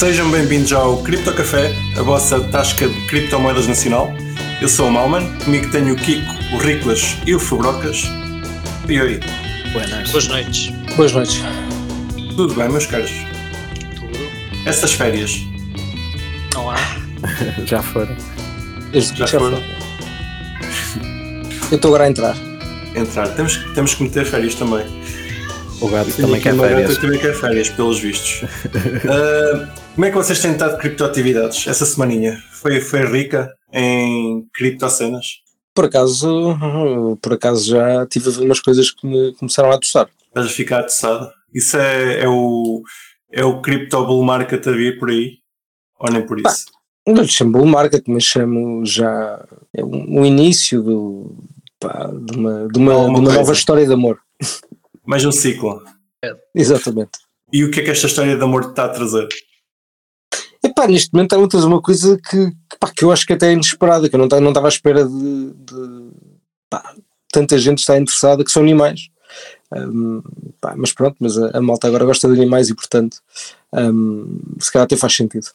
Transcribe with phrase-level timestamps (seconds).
[0.00, 4.10] Sejam bem-vindos ao Cripto Café, a vossa tasca de criptomoedas nacional.
[4.58, 8.04] Eu sou o Malman, comigo tenho o Kiko, o Riclas e o Fubrocas.
[8.88, 9.20] E oi,
[9.74, 10.10] Buenas.
[10.10, 10.70] Boas noites.
[10.96, 11.42] Boas noites.
[12.34, 13.10] tudo bem, meus caros?
[13.94, 14.18] Tudo?
[14.64, 15.38] Essas férias
[16.54, 16.78] Não há?
[17.66, 18.16] Já foram.
[18.92, 19.62] Desde já já foram?
[21.70, 22.36] Eu estou agora a entrar.
[22.96, 23.28] Entrar.
[23.34, 24.82] Temos, temos que meter férias também.
[25.80, 26.94] O gato também quer férias.
[26.94, 28.42] que também quer férias, pelos vistos.
[29.08, 29.68] Ah,
[30.00, 32.42] como é que vocês têm estado de criptoatividades essa semaninha?
[32.52, 35.26] Foi, foi rica em criptocenas?
[35.74, 36.56] Por acaso,
[37.20, 40.08] por acaso já tive umas coisas que me começaram a adoçar.
[40.28, 41.30] Estás a ficar atossado?
[41.52, 42.82] Isso é, é o,
[43.30, 45.34] é o crypto bull market a vir por aí?
[45.98, 46.64] Ou nem por Pá, isso?
[47.06, 51.36] Não lhe chamo bull market, mas chamo já é um, um início do,
[51.78, 54.18] pá, de uma, de uma, de uma nova história de amor.
[55.04, 55.84] Mais um ciclo.
[56.54, 57.18] Exatamente.
[57.52, 59.28] E o que é que esta história de amor te está a trazer?
[60.80, 63.50] Epá, neste momento está a uma coisa que, que, pá, que eu acho que até
[63.50, 66.10] é inesperada, que eu não não estava à espera de, de
[66.70, 66.94] pá,
[67.30, 69.10] tanta gente está interessada, que são animais.
[69.76, 70.22] Hum,
[70.58, 73.18] pá, mas pronto, mas a, a malta agora gosta de animais e portanto
[73.74, 75.48] hum, se calhar até faz sentido.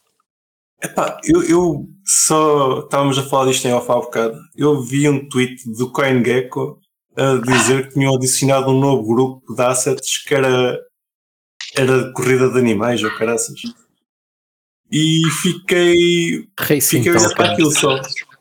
[0.83, 4.37] Epá, eu, eu só estávamos a falar disto em off há bocado.
[4.55, 6.79] Eu vi um tweet do CoinGecko
[7.17, 10.79] a dizer que tinham adicionado um novo grupo de assets que era,
[11.75, 13.59] era corrida de animais ou caraças.
[14.91, 16.47] E fiquei.
[16.59, 17.99] Racing Fiquei a olhar para aquilo só.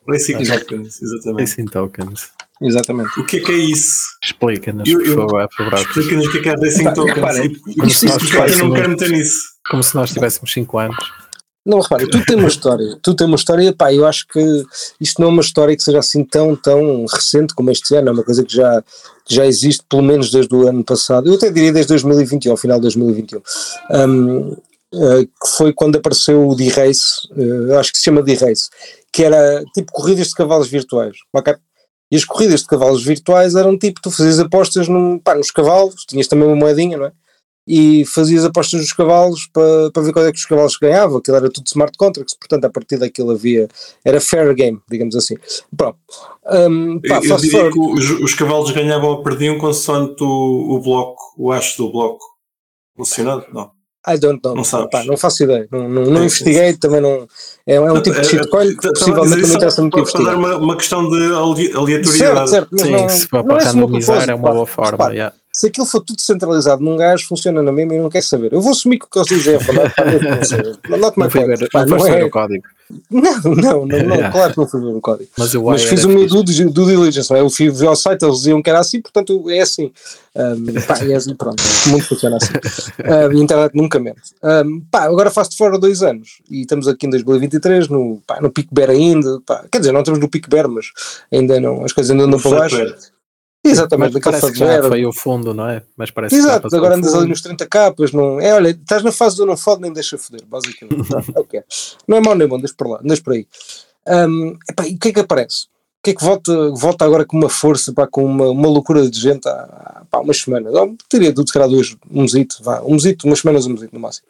[0.08, 1.40] Racing Tokens, exatamente.
[1.40, 2.20] Racing Tokens.
[2.62, 3.20] Exatamente.
[3.20, 3.96] O que é que é isso?
[4.22, 5.48] Explica-nos, Eu- por eu- favor.
[5.74, 7.14] Explica-nos o que é que é Racing Pá, Tokens.
[7.16, 9.38] repara, E- isto- e- isto nós é que eu não quero meter nisso.
[9.68, 10.96] Como se nós tivéssemos 5 anos.
[11.66, 12.98] Não, repara, tudo tem uma história.
[13.02, 13.72] Tudo tem uma história.
[13.74, 14.64] Pá, eu acho que
[15.00, 18.10] isto não é uma história que seja assim tão, tão recente como este ano.
[18.10, 18.82] É uma coisa que já,
[19.24, 21.26] que já existe pelo menos desde o ano passado.
[21.26, 23.40] Eu até diria desde 2021, ao final de 2021.
[23.90, 24.56] Um,
[24.94, 28.68] eh, que foi quando apareceu o D-Race, eu acho que se chama D-Race,
[29.12, 31.16] que era tipo corridas de cavalos virtuais.
[32.10, 36.04] E as corridas de cavalos virtuais eram tipo, tu fazias apostas num, pá, nos cavalos,
[36.08, 37.12] tinhas também uma moedinha, não é?
[37.66, 41.36] e fazias apostas nos cavalos para, para ver qual é que os cavalos ganhavam, aquilo
[41.36, 43.68] era tudo smart contracts, portanto a partir daquilo havia,
[44.04, 45.36] era fair game, digamos assim.
[45.74, 45.98] Pronto.
[46.46, 51.34] Um, pá, Eu, diria que os, os cavalos ganhavam ou perdiam consoante o, o bloco,
[51.38, 52.24] o haste do bloco
[52.96, 53.46] relacionado?
[53.52, 53.70] Não.
[54.06, 54.88] I don't know, Não sabes.
[54.90, 57.26] Pá, não faço ideia, não, não, não É, investiguei, também não,
[57.66, 60.02] é, é um tipo de shitcoin que Estava a possivelmente dizer não interessa muito para,
[60.04, 60.58] para dar investigar.
[60.62, 62.50] uma, questão de ale- Certo, aleatoriedade.
[62.50, 65.32] certo, mas Sim, não, se for não para é randomizar é uma boa forma.
[65.52, 68.52] Se aquilo for tudo centralizado num gajo, funciona na mesma e não quer saber.
[68.52, 70.58] Eu vou assumir que o que eles dizem é verdade, pá, eu não sei.
[70.98, 72.64] Not my Não fui point, ver, pá, não não foste ver é- o código.
[72.64, 72.73] Não, não, não, não,
[73.12, 74.30] Yeah.
[74.32, 75.30] claro que não fui ver o código.
[75.36, 77.40] Mas Mas fiz o meu due, due diligence, não é?
[77.40, 79.90] eu fui ver ao site, eles diziam que era assim, portanto é assim.
[80.36, 82.54] Um, pá, e é assim, pronto, o mundo funciona assim.
[83.04, 84.20] Um, internet nunca mente.
[84.42, 88.50] Um, pá, agora faço-te fora dois anos e estamos aqui em 2023 no, pá, no
[88.50, 89.40] Pico Bear ainda.
[89.46, 90.86] Pá, quer dizer, não estamos no Pico Bear, mas
[91.33, 92.77] ainda não, as coisas ainda andam para baixo.
[92.77, 93.14] Flatbed.
[93.64, 95.83] Exatamente, Mas daquele que já foi o fundo, não é?
[95.97, 99.02] Mas parece que Exato, passou agora andas ali nos 30 capas, não, é olha, estás
[99.02, 100.95] na fase do não fode nem deixa foder, basicamente.
[101.35, 101.64] É o que é.
[102.07, 103.47] Não é mau nem bom, deixa por lá, deixa por aí.
[104.07, 105.64] Um, epá, e o que é que aparece?
[105.64, 109.08] O que é que volta, volta agora com uma força, pá, com uma, uma loucura
[109.08, 110.75] de gente há, há pá, umas semanas?
[110.75, 113.95] Ou, teria dito, se calhar, dois, um mesito, vá, um mesito, umas semanas, um mesito
[113.95, 114.27] no máximo.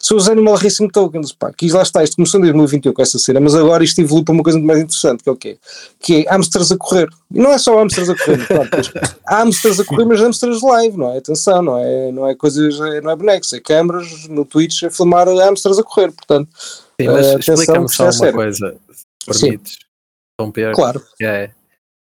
[0.00, 3.18] São os Animal Racing Tokens, pá, que lá está, isto começou em 2021 com essa
[3.18, 5.58] cena, mas agora isto evolui para uma coisa muito mais interessante, que é o quê?
[6.00, 7.08] Que é hamsters a correr.
[7.32, 8.70] E não é só hamsters a correr, claro,
[9.26, 11.18] há hamsters a correr, mas hamsters live, não é?
[11.18, 14.90] Atenção, não é, não é coisas, é- não é bonecos, é câmaras no Twitch a
[14.90, 16.48] filmar hamsters a correr, portanto,
[17.00, 18.34] Sim, mas Eh, atenção, explica-me isto só é uma sério.
[18.34, 18.76] coisa,
[19.30, 19.78] se permites.
[20.40, 21.02] Interromper, claro.
[21.16, 21.50] que é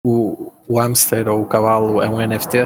[0.05, 2.57] o, o hamster ou o cavalo é um NFT?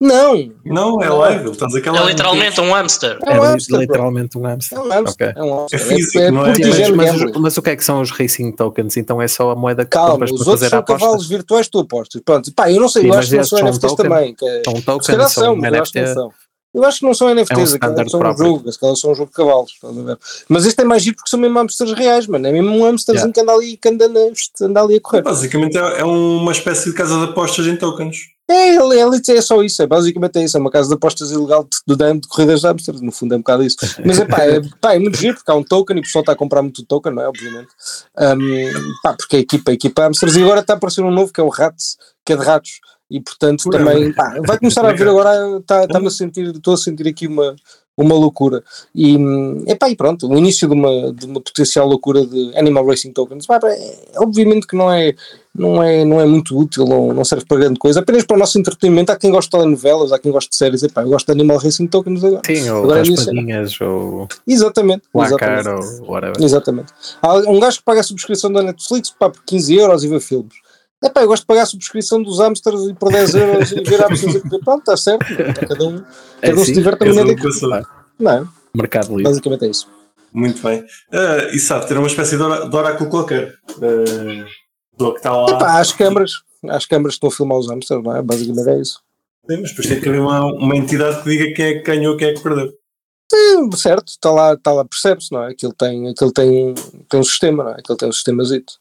[0.00, 1.50] Não, Não, é live.
[1.50, 3.18] Estás aquela É literalmente um hamster.
[3.26, 3.80] é um é hamster, bro.
[3.80, 4.78] literalmente um hamster.
[4.78, 5.42] É um hamster, Ok.
[5.42, 5.80] é um hamster.
[5.80, 6.54] É físico, é, não é é?
[6.54, 7.40] Sim, mas, mas, gambling.
[7.40, 8.96] mas o que é que são os racing tokens?
[8.96, 11.00] Então é só a moeda que Calma, compras os para outros fazer a são aposta?
[11.04, 12.22] cavalos virtuais que tu apostas.
[12.24, 14.08] Pronto, pá, eu não sei, Sim, eu acho que não são são NFTs token?
[14.08, 14.34] também.
[14.34, 16.14] Que é, São tokens, são são, um mas eu acho que NFT.
[16.14, 16.32] não são.
[16.74, 18.46] Eu acho que não são NFTs, É um aquelas são um próprio.
[18.46, 20.18] jogo, aquelas são um jogo de cavalos, a?
[20.48, 22.46] Mas este é mais giro porque são mesmo hamsters reais, mano.
[22.46, 23.34] É mesmo um hamsterzinho Yeah.
[23.34, 24.32] que anda ali, que anda,
[24.62, 25.22] anda ali a correr.
[25.22, 28.18] Basicamente é, é uma espécie de casa de apostas em tokens.
[28.50, 31.64] É, ele é só isso, é basicamente é isso, é uma casa de apostas ilegal
[31.64, 33.76] de, de, de, corridas de hamsters, no fundo é um bocado isso.
[34.02, 36.22] Mas é pá, é, pá, é muito giro porque há um token e o pessoal
[36.22, 37.28] está a comprar muito token, não é?
[37.28, 37.68] Obviamente.
[38.16, 41.30] Um, pá, porque a equipa, a equipa hamsters e agora está a aparecer um novo
[41.30, 42.80] que é o Rats, que é de ratos.
[43.10, 46.72] E portanto Ué, também pá, vai começar a ver agora, está, está-me a sentir, estou
[46.72, 47.54] a sentir aqui uma,
[48.02, 48.62] uma loucura.
[48.94, 49.16] E,
[49.66, 53.46] epá, e pronto, o início de uma, de uma potencial loucura de Animal Racing Tokens,
[53.46, 55.14] pá, é, obviamente que não é,
[55.54, 58.38] não é, não é muito útil, não, não serve para grande coisa, apenas para o
[58.38, 59.10] nosso entretenimento.
[59.10, 61.58] Há quem goste de telenovelas, há quem goste de séries, epá, eu gosto de Animal
[61.58, 62.42] Racing Tokens agora.
[62.46, 66.00] Sim, ou Agora é raspadinhas, ou Exatamente, placar, exatamente.
[66.02, 66.42] ou whatever.
[66.42, 66.92] Exatamente.
[67.20, 70.20] Há um gajo que paga a subscrição da Netflix pá, por 15 euros e vê
[70.20, 70.54] filmes.
[71.02, 73.82] É pá, eu gosto de pagar a subscrição dos hamsters e por 10 euros e
[73.82, 75.24] ver hamsters e pronto, está certo.
[75.68, 76.04] Cada um,
[76.42, 77.48] É cada um se sim, diverte da maneira que.
[78.18, 78.44] Não, é?
[78.74, 79.22] Mercado livre.
[79.24, 79.88] basicamente é isso.
[80.32, 80.84] Muito bem.
[81.12, 83.54] Ah, e sabe, ter uma espécie de, ora- de oráculo qualquer.
[83.76, 84.44] Uh,
[84.96, 85.50] do que está lá.
[85.52, 86.32] Epá, às câmaras,
[86.68, 88.20] às câmaras que estão a filmar os hamsters, não é?
[88.20, 89.00] Basicamente é isso.
[89.48, 92.16] Sim, mas depois tem que haver uma, uma entidade que diga quem é que ganhou
[92.16, 92.72] quem é que perdeu.
[93.32, 95.50] Sim, certo, está lá, está lá percebe-se, não é?
[95.52, 96.74] Aquilo tem, aquilo tem,
[97.08, 97.74] tem um sistema, não é?
[97.74, 98.74] Aquilo tem um sistemazito.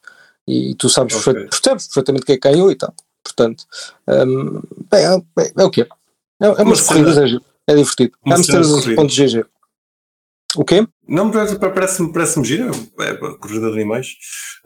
[0.48, 1.26] E tu sabes, Ok.
[1.34, 2.94] perfeito- percebes perfeitamente quem é que ganhou e tal.
[3.24, 3.66] Portanto,
[4.08, 4.62] hum,
[4.94, 5.04] é,
[5.44, 5.86] é, é o quê?
[6.42, 8.18] É, é umas cena- corridas, é, é divertido.
[8.26, 9.46] Hamsters.gg.
[10.56, 10.88] O quê?
[11.08, 12.72] Não, parece- parece-me parece gira.
[13.00, 14.08] É corrida de animais.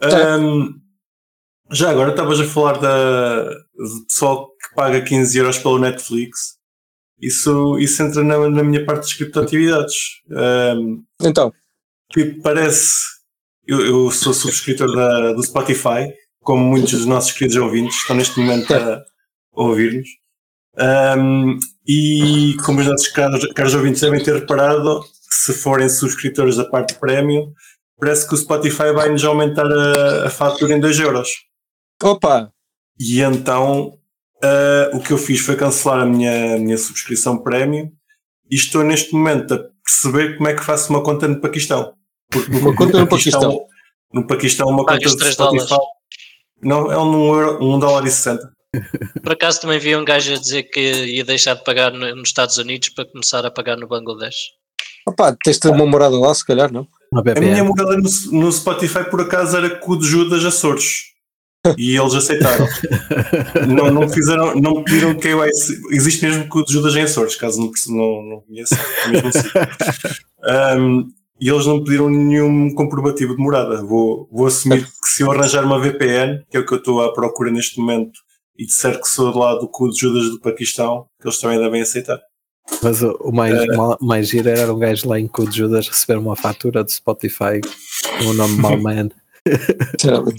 [0.01, 0.75] Ahm,
[1.71, 6.57] já agora estavas a falar da, do pessoal que paga 15 euros pelo Netflix.
[7.19, 10.21] Isso, isso entra na, na minha parte de criptoatividades.
[10.31, 11.51] Ahm, Então,
[12.11, 12.91] que parece.
[13.67, 16.11] Eu, eu sou subscritor da, do Spotify,
[16.41, 19.01] como muitos dos nossos queridos ouvintes estão neste momento a,
[19.53, 20.07] ouvir-nos.
[20.77, 26.65] Ahm, e como os nossos caros, caros ouvintes devem ter reparado, se forem subscritores da
[26.65, 27.51] parte premium,
[27.99, 31.29] parece que o Spotify vai-nos aumentar a, a fatura em 2 euros.
[32.01, 32.51] opa,
[32.99, 33.97] E então
[34.43, 37.91] ah, o que eu fiz foi cancelar a minha, a minha subscrição premium
[38.49, 41.93] e estou neste momento a perceber como é que faço uma conta no Paquistão.
[42.59, 43.65] Uma conta no Paquistão?
[44.13, 45.69] No Paquistão, uma Pagas conta de 3 Spotify.
[45.69, 45.87] dólares.
[46.63, 48.51] Não, é um, euro, um dólar e 60.
[49.23, 52.29] Por acaso também vi um gajo a dizer que ia deixar de pagar no- nos
[52.29, 54.35] Estados Unidos para começar a pagar no Bangladesh.
[55.07, 56.87] opa, tens de ter uma morada lá, se calhar, não?
[57.11, 61.09] Uma A minha morada no, no Spotify por acaso era com o de Judas Açores.
[61.77, 62.65] E eles aceitaram.
[63.67, 65.43] não, não fizeram, não pediram que eu
[65.91, 69.49] existe mesmo o de Judas em Açores, caso não, não, não conheçam, é mesmo assim.
[70.43, 71.07] Um,
[71.41, 73.83] e eles não pediram nenhum comprovativo de morada.
[73.83, 77.01] Vou, vou assumir que se eu arranjar uma VPN, que é o que eu estou
[77.01, 78.11] à procura neste momento,
[78.57, 81.57] e disser que sou do lado do cu de Judas do Paquistão, que eles também
[81.59, 82.19] devem aceitar.
[82.83, 83.65] Mas o, o mais, É.
[83.75, 87.59] mal- mais giro era um gajo lá em Code Judas receber uma fatura do Spotify
[88.19, 89.09] com o nome Malman.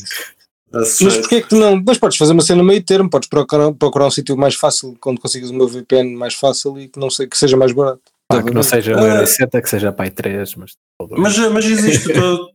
[0.72, 1.82] Mas porquê é que tu não?
[1.84, 5.20] Mas podes fazer uma cena meio termo, podes procurar, procurar um sítio mais fácil, quando
[5.20, 8.00] consigas uma VPN mais fácil e que não sei que seja mais barato.
[8.36, 9.22] Pá, que não seja Ah.
[9.24, 10.72] 1,60€, que seja pai 3, mas.
[11.18, 12.48] Mas, mas existe todo.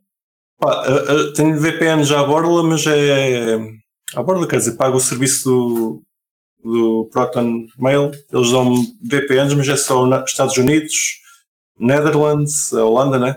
[0.60, 3.58] Pá, a- a- tenho VPN já à borla, mas é.
[4.16, 6.02] À borla, quer dizer, pago o serviço do,
[6.64, 8.12] do Proton Mail.
[8.32, 10.94] Eles dão VPNs, mas é só Estados Unidos,
[11.80, 13.36] Netherlands, Holanda, né?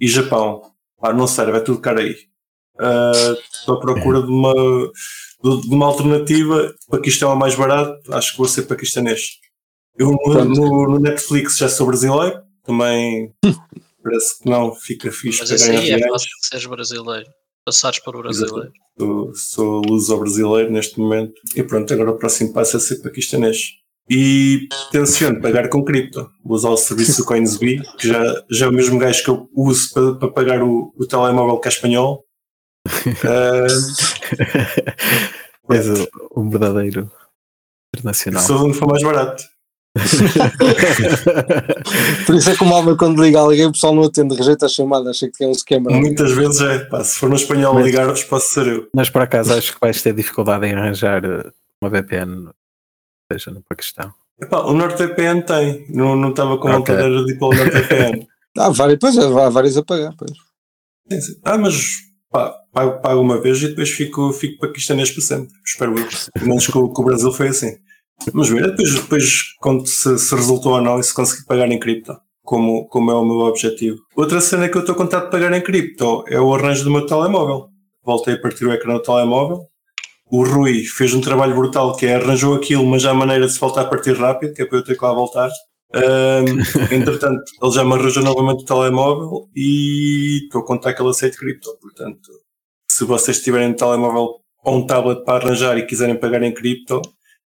[0.00, 0.62] E Japão.
[1.00, 2.16] Pá, não serve, é tudo caro aí.
[3.52, 6.72] Estou à procura de uma, de, de uma alternativa.
[6.88, 9.22] Paquistão é mais barato, acho que vou ser paquistanês.
[9.98, 13.32] Eu no, no- no Netflix já sou brasileiro, também
[14.02, 16.12] parece que não, fica fixe Mas para ganhar aí é reais.
[16.12, 17.26] fácil de seres brasileiro.
[17.64, 18.72] Passares por brasileiro.
[18.98, 21.34] Sou, sou luso-brasileiro neste momento.
[21.54, 23.58] E pronto, agora o próximo passo é ser paquistanês.
[24.10, 26.30] E tenciono pagar com cripto.
[26.42, 29.50] Vou usar o serviço do CoinsBee, que já, já é o mesmo gajo que eu
[29.54, 32.24] uso para, para pagar o, o telemóvel que é espanhol.
[35.68, 36.08] Ah, És o,
[36.40, 37.10] um verdadeiro
[37.94, 38.42] internacional.
[38.42, 39.44] sou onde for mais barato.
[42.26, 44.66] Por isso é que o Malma, quando liga a alguém, o pessoal não atende, rejeita
[44.66, 45.90] a chamada, acha que é um esquema.
[45.90, 48.88] Muitas vezes é, pá, se for no espanhol Mas- ligar-vos, posso ser eu.
[48.94, 52.50] Mas por acaso acho que vais ter dificuldade em arranjar eh, uma VPN,
[53.32, 54.12] seja no Paquistão.
[54.40, 56.94] Epá, o NordVPN tem, não, não estava com Ok.
[56.94, 58.26] vontade de ir para o NordVPN.
[58.56, 60.14] Há várias, pois, há várias a pagar.
[60.16, 60.30] Pois.
[61.24, 61.32] Sim.
[61.44, 61.86] Ah, mas
[62.30, 65.52] pá, pago, pago uma vez e depois fico, fico paquistanês para sempre.
[65.66, 66.06] Espero eu.
[66.34, 67.76] Pelo menos com o Brasil foi assim.
[68.32, 71.78] Mas ver, depois, depois conto se, se resultou ou não e se consegui pagar em
[71.78, 73.98] cripto, como, como é o meu objetivo.
[74.16, 76.90] Outra cena que eu estou a contar de pagar em cripto é o arranjo do
[76.90, 77.68] meu telemóvel.
[78.04, 79.66] Voltei a partir o ecrã do telemóvel.
[80.30, 83.52] O Rui fez um trabalho brutal que é arranjou aquilo, mas já há maneira de
[83.52, 85.50] se voltar a partir rápido, que é para eu ter que lá voltar.
[85.94, 86.60] Ahm,
[86.92, 91.38] entretanto, ele já me arranjou novamente o telemóvel e estou a contar que ele aceita
[91.38, 91.70] cripto.
[91.80, 92.30] Portanto,
[92.90, 94.34] se vocês tiverem um telemóvel
[94.64, 97.00] ou um tablet para arranjar e quiserem pagar em cripto,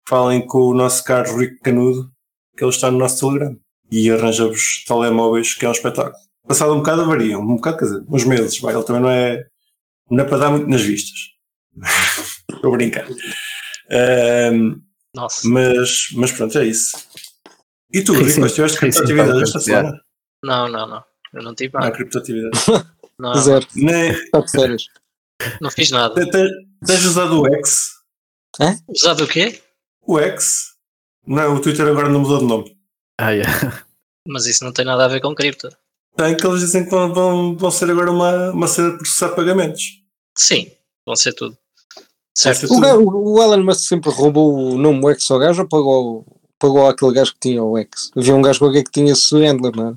[0.07, 2.11] falem com o nosso caro Rui Canudo,
[2.57, 3.57] que ele está no nosso Telegram
[3.91, 6.15] e arranja-vos telemóveis, que é um espetáculo.
[6.47, 9.45] Passado um bocado varia, um bocado, quer dizer, uns meses, vai, ele também não é,
[10.09, 11.19] não é para dar muito nas vistas.
[12.51, 13.07] Estou a brincar.
[13.91, 14.81] Ahm,
[15.15, 15.47] Nossa.
[15.47, 16.91] mas, mas pronto, é isso.
[17.93, 18.47] E tu, Rico, sim.
[18.55, 20.01] tiveste criptoatividade esta semana?
[20.43, 21.03] Não, não, não.
[21.33, 21.95] Eu não tive Não há nada.
[21.95, 22.57] criptoatividade.
[23.19, 23.67] Não, Zero.
[23.75, 24.13] Nem,
[25.61, 26.15] não fiz nada.
[26.15, 26.49] te- te-
[26.87, 27.89] tens usado o X?
[28.87, 29.61] Usado o quê?
[30.05, 30.71] O X?
[31.25, 32.77] Não, o Twitter agora não mudou de nome.
[33.19, 33.83] Ah, yeah.
[34.27, 35.69] Mas isso não tem nada a ver com cripto.
[36.17, 39.29] Tem que eles dizem que vão, vão, vão ser agora uma, uma cena de processar
[39.29, 40.01] pagamentos.
[40.37, 40.71] Sim,
[41.05, 41.57] vão ser tudo.
[42.37, 42.59] Certo.
[42.59, 42.81] ser O, tudo.
[42.81, 46.25] gajo- o Elon Musk sempre roubou o nome X ao gajo ou pagou,
[46.59, 48.11] pagou aquele gajo que tinha o X?
[48.15, 49.93] Havia um gajo qualquer que tinha esse handler, não é?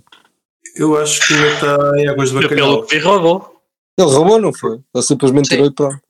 [0.77, 2.67] Eu acho que ainda está em águas de bacalhau.
[2.77, 3.61] pelo que vi, roubou.
[3.99, 4.81] Ele roubou, não foi?
[4.95, 5.55] Ele simplesmente Sim.
[5.55, 6.01] tirou e pronto.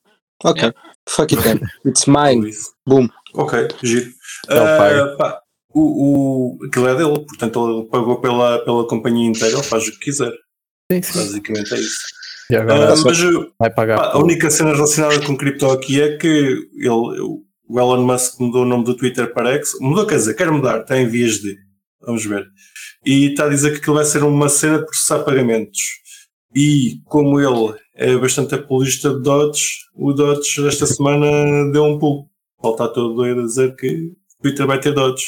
[0.44, 0.62] Ok.
[0.62, 0.78] Yeah.
[1.08, 1.60] Fuck it then.
[1.84, 2.50] It's mine.
[2.86, 3.08] Boom.
[3.34, 4.10] Ok, giro.
[4.46, 5.16] Paga.
[5.16, 5.40] pá,
[5.74, 5.80] o,
[6.60, 9.98] o, aquilo é dele, portanto ele pagou pela, pela companhia inteira, ele faz o que
[9.98, 10.32] quiser.
[10.90, 11.18] Sim, sim.
[11.18, 12.00] Basicamente é isso.
[12.50, 16.00] E agora Ah, mas uh, vai pagar pá, a única cena relacionada com cripto aqui
[16.00, 16.90] é que ele,
[17.68, 19.72] o Elon Musk mudou o nome do Twitter para X.
[19.80, 21.56] Mudou, quer dizer, quer mudar, está em vias de.
[22.02, 22.46] Vamos ver.
[23.04, 25.80] E está a dizer que aquilo vai ser uma cena de processar pagamentos.
[26.54, 29.62] E como ele é bastante apologista de Dodge,
[29.94, 32.28] o Dodge esta semana deu um pulo.
[32.64, 35.24] Está todo doido a dizer que Twitter vai ter Dodge.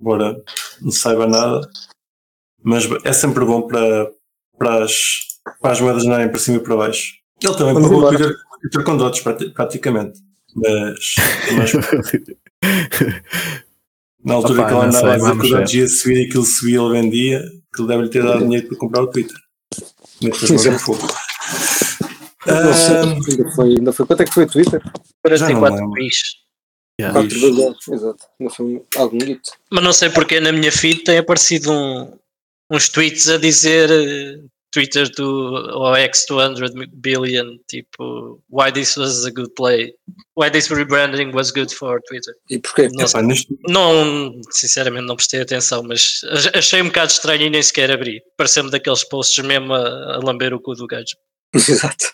[0.00, 0.36] Embora
[0.80, 1.60] não saiba nada.
[2.62, 4.10] Mas é sempre bom para,
[4.58, 4.94] para, as,
[5.60, 7.14] para as moedas andarem para cima e para baixo.
[7.42, 8.08] Ele também Vamos pagou o.
[8.08, 10.20] Twitter, Twitter com Dodge, prati- praticamente.
[10.54, 11.14] Mas,
[11.56, 11.72] mas
[14.24, 15.50] na altura Opa, que ele andava a dizer que o.
[15.50, 17.42] Dodge ia subir e aquilo subia, ele vendia,
[17.74, 19.36] que ele deve-lhe ter dado dinheiro para comprar o Twitter.
[20.78, 21.06] Fogo.
[22.46, 24.06] Não sei, Ah, ainda, foi, ainda foi.
[24.06, 24.80] Quanto é que foi o Twitter?
[24.82, 25.92] Já não 44 lembro.
[25.92, 26.22] bis.
[27.00, 27.18] Yeah.
[27.20, 27.40] Quatro.
[27.40, 27.76] 4 bilhões.
[27.88, 28.24] Exato.
[28.40, 28.82] Ainda foi.
[29.70, 32.18] Mas não sei porque na minha feed tem aparecido um-
[32.70, 33.88] uns tweets a dizer
[34.72, 39.92] Twitter do OX 200 billion, tipo, why this was a good play,
[40.36, 42.32] why this rebranding was good for Twitter.
[42.48, 42.88] E porquê?
[42.92, 47.50] Não, epá, neste, não sinceramente não prestei atenção, mas ach- achei um bocado estranho e
[47.50, 48.20] nem sequer abri.
[48.36, 51.16] Pareceu-me daqueles posts mesmo a, a lamber o cu do gajo.
[51.54, 52.06] Exato.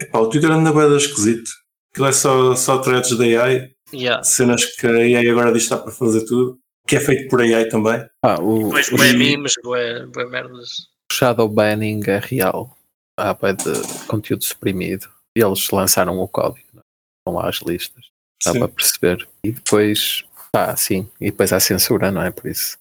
[0.00, 1.50] epá, o Twitter anda bem esquisito.
[1.92, 4.24] Aquilo é só, só threads da AI, Yeah.
[4.24, 7.42] cenas que a AI agora diz que está para fazer tudo, que é feito por
[7.42, 8.02] AI também.
[8.22, 10.70] Ah, o, Depois o memes, bué merdas.
[11.12, 12.76] Shadow banning é real.
[13.18, 13.72] Há bué de
[14.06, 15.08] conteúdo suprimido.
[15.36, 16.66] E eles lançaram o código.
[16.72, 16.84] não é?
[17.20, 18.10] Estão lá as listas.
[18.44, 18.58] Dá Sim.
[18.58, 19.28] para perceber.
[19.44, 21.08] E depois, ah, sim.
[21.20, 22.30] E depois há censura, não é?
[22.30, 22.76] Por isso.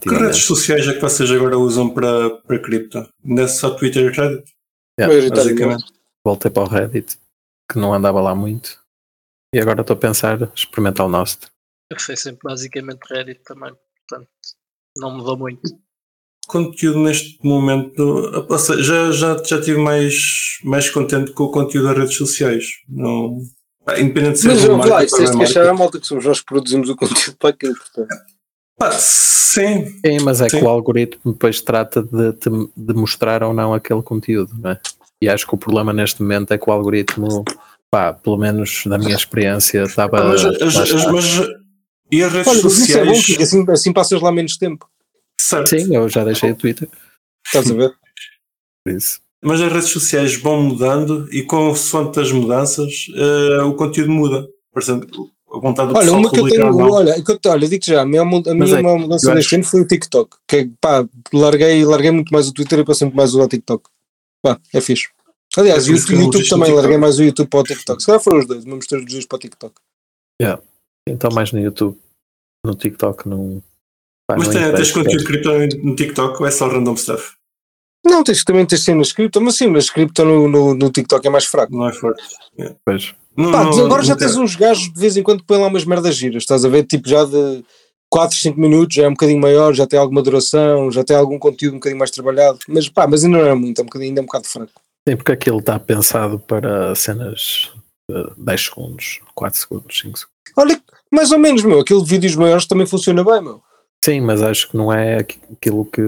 [0.00, 3.08] Que redes sociais é que vocês agora usam para, para cripto?
[3.24, 4.52] Ainda é só Twitter e Reddit?
[4.98, 5.60] Yeah, Maioritariamente.
[5.64, 5.92] basicamente.
[6.24, 7.16] Voltei para o Reddit,
[7.70, 8.82] que não andava lá muito.
[9.54, 11.46] E agora estou a pensar experimentar o Nost.
[12.00, 13.72] Foi sempre basicamente Reddit também,
[14.08, 14.28] portanto
[14.96, 15.60] não mudou muito.
[16.46, 20.14] Conteúdo neste momento, ou seja, já, já, já estive mais,
[20.64, 22.64] mais contente com o conteúdo das redes sociais.
[22.88, 23.38] Não,
[23.98, 25.38] independente de ser Mas vamos lá, para tens de marca.
[25.38, 27.74] queixar a malta que somos nós que produzimos o conteúdo para aquilo.
[27.74, 28.14] Portanto.
[28.98, 30.58] Sim, Sim, mas é Sim.
[30.58, 32.32] que o algoritmo depois trata de,
[32.76, 34.80] de mostrar ou não aquele conteúdo, não é?
[35.20, 37.42] E acho que o problema neste momento é que o algoritmo,
[37.90, 40.22] pá, pelo menos da minha experiência, estava.
[40.28, 41.12] mas, as- lá as- está.
[41.12, 41.24] mas
[42.12, 43.36] e as redes Olha, mas isso é bom, sociais?
[43.38, 44.86] que assim, assim passas lá menos tempo.
[45.48, 46.88] Certo, Sim, eu já deixei o Twitter,
[47.46, 47.94] Estás a ver?
[48.88, 49.20] isso.
[49.42, 54.48] mas as redes sociais vão mudando e consoante as mudanças, eh, o conteúdo muda.
[54.72, 57.68] Por exemplo, a vontade do Olha, pessoal uma que eu tenho, olha, que eu, olha,
[57.68, 58.42] digo já, a minha, a minha
[58.78, 60.36] é, mudança deste acho- ano foi o TikTok.
[60.48, 63.88] Que é, pá, larguei, larguei muito mais o Twitter e passei muito mais o TikTok.
[64.42, 65.08] Pá, é fixe.
[65.56, 68.00] Aliás, É o YouTube o também, larguei mais o YouTube para o TikTok.
[68.00, 69.74] Se calhar foram os dois, me mostrei os dois para o TikTok.
[71.08, 71.96] Então mais no YouTube.
[72.64, 73.62] No TikTok não.
[74.26, 74.92] Pá, Mas não tem, tens interessa.
[74.94, 77.32] conteúdo cripto no TikTok ou é só random stuff?
[78.04, 81.30] Não, tens também tens cenas cripto, mas sim, mas cripto no, no, no TikTok é
[81.30, 81.74] mais fraco.
[81.76, 82.22] Não é forte.
[82.84, 83.14] Pois.
[83.36, 85.60] Não, Pá, não- agora já nunca- tens uns gajos de vez em quando que põem
[85.60, 86.84] lá umas merdas giras, estás a ver?
[86.84, 87.64] Tipo, já de
[88.08, 91.38] 4, 5 minutos, já é um bocadinho maior, já tem alguma duração, já tem algum
[91.38, 94.10] conteúdo um bocadinho mais trabalhado, mas pá, mas ainda não é muito, é um bocadinho,
[94.10, 94.72] ainda é um bocado fraco.
[95.08, 97.72] Sim, porque aquilo está pensado para cenas
[98.08, 100.26] de 10 segundos, 4 segundos, 5 segundos.
[100.56, 100.80] Olha,
[101.12, 103.60] mais ou menos, meu, aquele de vídeos maiores também funciona bem, meu.
[104.06, 106.02] Sim, mas acho que não é aqui- aquilo que,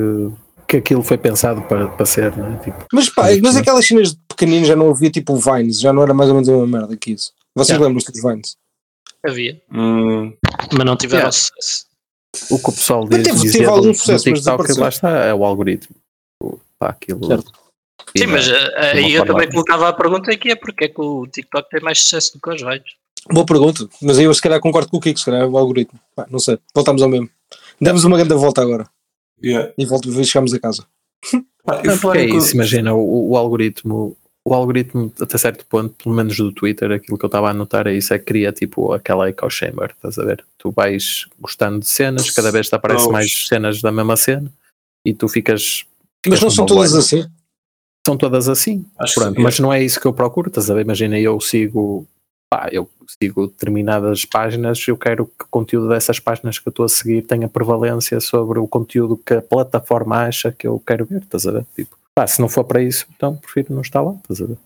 [0.68, 2.56] que aquilo foi pensado para, para ser, não é?
[2.58, 5.80] Tipo, Mas pá, Sim, mas aquelas cenas de pequenino já não havia tipo o Vines,
[5.80, 7.32] já não era mais ou menos a mesma merda que isso.
[7.56, 7.86] Vocês Yeah.
[7.86, 8.56] lembram-se dos Vines?
[9.26, 10.32] Havia, Hum,
[10.72, 11.32] mas não tiveram Yeah.
[11.32, 11.86] sucesso.
[12.50, 14.82] o que o pessoal Mas diz, teve- dizia teve algum do sucesso, mas TikTok, desapareceu.
[14.82, 15.96] lá está, é o algoritmo.
[16.78, 17.26] Pá, aquilo.
[17.26, 17.52] Certo.
[18.16, 20.88] Sim, mas não- eh, aí uma eu também colocava a pergunta que é porque é
[20.88, 22.92] que o TikTok tem mais sucesso do que os Vines.
[23.32, 25.58] Boa pergunta, mas aí eu se calhar concordo com o Kiko, se calhar é o
[25.58, 25.98] algoritmo.
[26.14, 27.28] Pá, não sei, voltamos ao mesmo.
[27.80, 28.88] Demos uma grande volta agora
[29.42, 29.72] yeah.
[29.76, 30.86] e volto, chegamos a casa.
[31.32, 31.42] Eu
[31.84, 36.14] Não, porque é com- isso, imagina, o, o algoritmo, o algoritmo, até certo ponto, pelo
[36.14, 38.92] menos do Twitter, aquilo que eu estava a anotar é isso, é que cria tipo
[38.92, 40.44] aquela echo chamber, estás a ver?
[40.56, 44.50] Tu vais gostando de cenas, cada vez te aparecem mais cenas da mesma cena
[45.04, 45.84] e tu ficas.
[46.26, 47.26] Mas ficas não são todas assim.
[48.06, 48.86] São todas assim.
[49.14, 50.80] Pronto, mas não é isso que eu procuro, estás a ver?
[50.80, 52.06] Imagina, eu sigo,
[52.50, 52.88] pá, eu
[53.20, 57.22] sigo determinadas páginas, eu quero que o conteúdo dessas páginas que eu estou a seguir
[57.22, 61.52] tenha prevalência sobre o conteúdo que a plataforma acha que eu quero ver, estás a
[61.52, 61.66] ver?
[61.76, 64.58] Tipo, pá, se não for para isso, então prefiro não estar lá, estás a ver?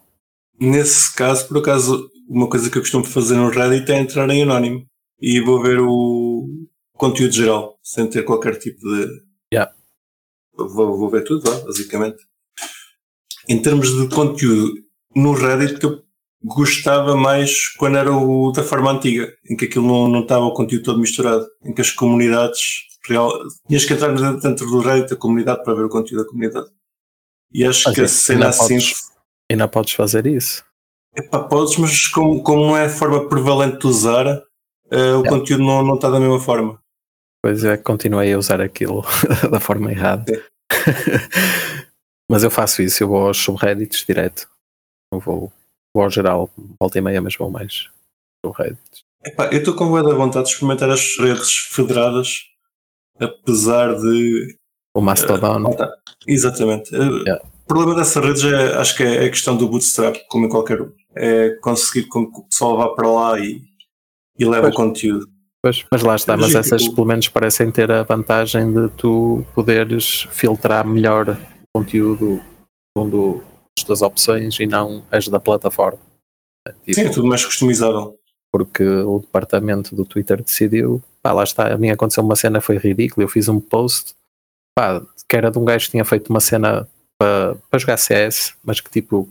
[0.58, 4.42] Nesse caso, por acaso, uma coisa que eu costumo fazer no Reddit é entrar em
[4.42, 4.86] anónimo
[5.20, 6.48] e vou ver o
[6.94, 9.22] conteúdo geral, sem ter qualquer tipo de.
[9.52, 9.72] Yeah.
[10.54, 12.18] Vou, vou ver tudo lá, basicamente.
[13.48, 14.72] Em termos de conteúdo,
[15.16, 16.02] no Reddit que eu
[16.44, 20.54] gostava mais quando era o da forma antiga, em que aquilo não, não estava o
[20.54, 22.60] conteúdo todo misturado, em que as comunidades
[23.04, 26.66] tinhas que entrar dentro do Reddit da comunidade para ver o conteúdo da comunidade.
[27.52, 28.78] E acho Mas que a é, cena ainda assim
[29.50, 30.64] Ainda podes fazer isso.
[31.14, 34.26] Epá, podes, mas como, como não é a forma prevalente de usar,
[34.90, 35.28] eh, o É.
[35.28, 36.80] conteúdo não, não está da mesma forma.
[37.44, 39.02] Pois é, continuei a usar aquilo
[39.50, 40.24] da forma errada.
[42.30, 44.48] mas eu faço isso, eu vou aos subreddits direto.
[45.12, 45.52] Não vou,
[45.94, 47.88] vou ao geral, volta e meia, mas vou mais
[48.44, 49.02] subreddits.
[49.24, 52.40] Epá, eu estou com boa da vontade de experimentar as redes federadas,
[53.20, 54.56] apesar de.
[54.94, 55.90] O Mastodon, tá.
[56.26, 56.94] Exatamente.
[56.94, 57.44] Eh, Yeah.
[57.64, 60.82] O problema dessas redes é, acho que é a questão do bootstrap, como em qualquer
[60.82, 60.92] um.
[61.14, 63.62] É conseguir que o pessoal vá para lá e,
[64.38, 65.26] e leve o conteúdo.
[65.62, 70.26] Pois, mas lá está, mas essas pelo menos parecem ter a vantagem de tu poderes
[70.32, 72.42] filtrar melhor o conteúdo
[72.92, 73.42] segundo
[73.78, 75.98] as tuas opções e não as da plataforma.
[76.84, 78.16] Tipo, Sim, é tudo mais customizável.
[78.52, 82.76] porque o departamento do Twitter decidiu, pá, lá está, a mim aconteceu uma cena, foi
[82.76, 84.14] ridícula, eu fiz um post,
[84.76, 86.86] pá, que era de um gajo que tinha feito uma cena
[87.18, 89.28] para, para jogar CS, mas que tipo,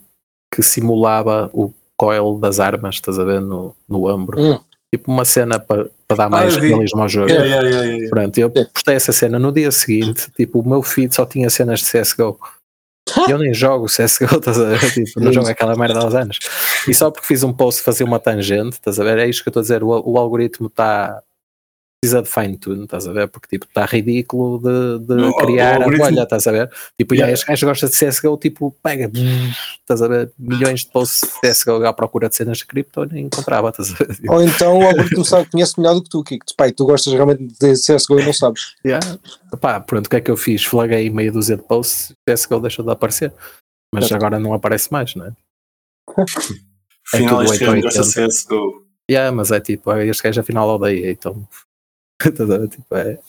[0.53, 4.41] que simulava o coil das armas, estás a ver, no, no ombro.
[4.41, 4.59] Hum.
[4.93, 6.67] Tipo uma cena para, para dar Ah, mais vi.
[6.67, 7.29] realismo ao jogo.
[7.29, 8.09] Yeah, yeah, yeah, yeah.
[8.09, 8.65] Pronto, eu É.
[8.65, 12.37] postei essa cena no dia seguinte, tipo, o meu feed só tinha cenas de CSGO.
[13.29, 14.79] Eu nem jogo CSGO, estás a ver?
[14.91, 16.39] Tipo, não jogo aquela merda há uns anos.
[16.87, 19.17] E só porque fiz um post fazer uma tangente, estás a ver?
[19.19, 21.21] É isto que eu estou a dizer, o, o algoritmo está
[22.01, 23.27] precisa de fine tune, estás a ver?
[23.27, 26.71] Porque tipo, está ridículo de, de o criar a bolha, estás a ver?
[26.97, 27.31] Tipo, Yeah.
[27.31, 29.11] este gajo gosta de CSGO, tipo, pega,
[29.79, 30.31] estás a ver?
[30.39, 34.03] Milhões de posts de CSGO à procura de cenas de cripto, nem encontrava, estás a
[34.03, 34.17] ver?
[34.27, 36.45] Ou então o algoritmo sabe, conhece melhor do que tu, Kiko.
[36.57, 38.75] Pai, tu gostas realmente de CSGO e não sabes.
[38.83, 39.19] Yeah.
[39.59, 40.65] Pá, pronto, o que é que eu fiz?
[40.65, 43.31] Flaguei meia dúzia de posts, CSGO deixou de aparecer.
[43.93, 45.31] Mas agora não aparece mais, não é?
[47.13, 47.81] Afinal, tudo este gajo 880.
[47.81, 48.85] gosta de CSGO.
[49.09, 51.45] Yeah, mas é tipo, este gajo afinal odeia, então.
[52.69, 53.19] Tipo, é,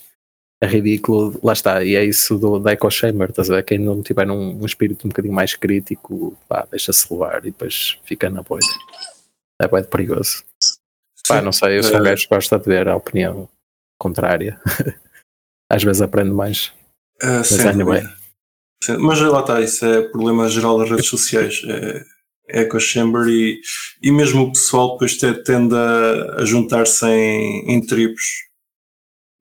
[0.62, 3.64] é ridículo, lá está, e é isso do, da Echo Chamber, estás a ver?
[3.64, 7.98] Quem não tiver um, um espírito um bocadinho mais crítico, pá, deixa-se levar e depois
[8.05, 8.66] fica na bolha.
[9.61, 10.44] É bem perigoso.
[11.26, 13.48] Pá, não sei, eu sou um Eh, gajo que gosta de ver a opinião
[13.98, 14.61] contrária.
[15.70, 16.72] Às vezes aprendo mais.
[17.22, 18.02] Ah, Mas anyway.
[18.83, 21.62] Sim, Mas lá está, isso é problema geral das redes sociais.
[21.66, 22.05] É,
[22.48, 23.61] é a Chamber e,
[24.02, 28.22] e mesmo o pessoal depois te- tende a, a juntar-se em, em tribos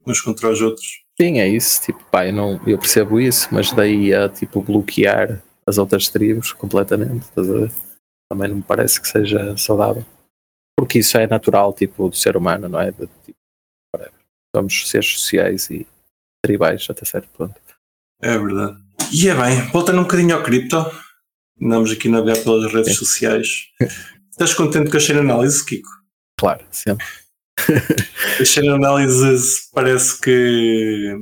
[0.05, 1.03] uns contra os outros.
[1.19, 1.81] Sim, é isso.
[1.81, 6.53] Tipo, pá, eu, não, eu percebo isso, mas daí a tipo bloquear as outras tribos
[6.53, 7.27] completamente?
[7.31, 10.05] Também não me parece que seja saudável.
[10.77, 12.91] Porque isso é natural, tipo, do ser humano, não é?
[12.91, 13.37] De, tipo.
[14.55, 15.87] Somos seres sociais e
[16.43, 17.55] tribais até certo ponto.
[18.21, 18.77] É verdade.
[19.13, 20.77] E é bem, voltando um bocadinho ao cripto,
[21.61, 23.05] andamos aqui a navegar pelas redes Sim.
[23.05, 23.47] sociais.
[24.29, 25.89] Estás contente com a chain análise, Kiko?
[26.37, 27.05] Claro, sempre.
[28.39, 31.15] A chain análise parece que.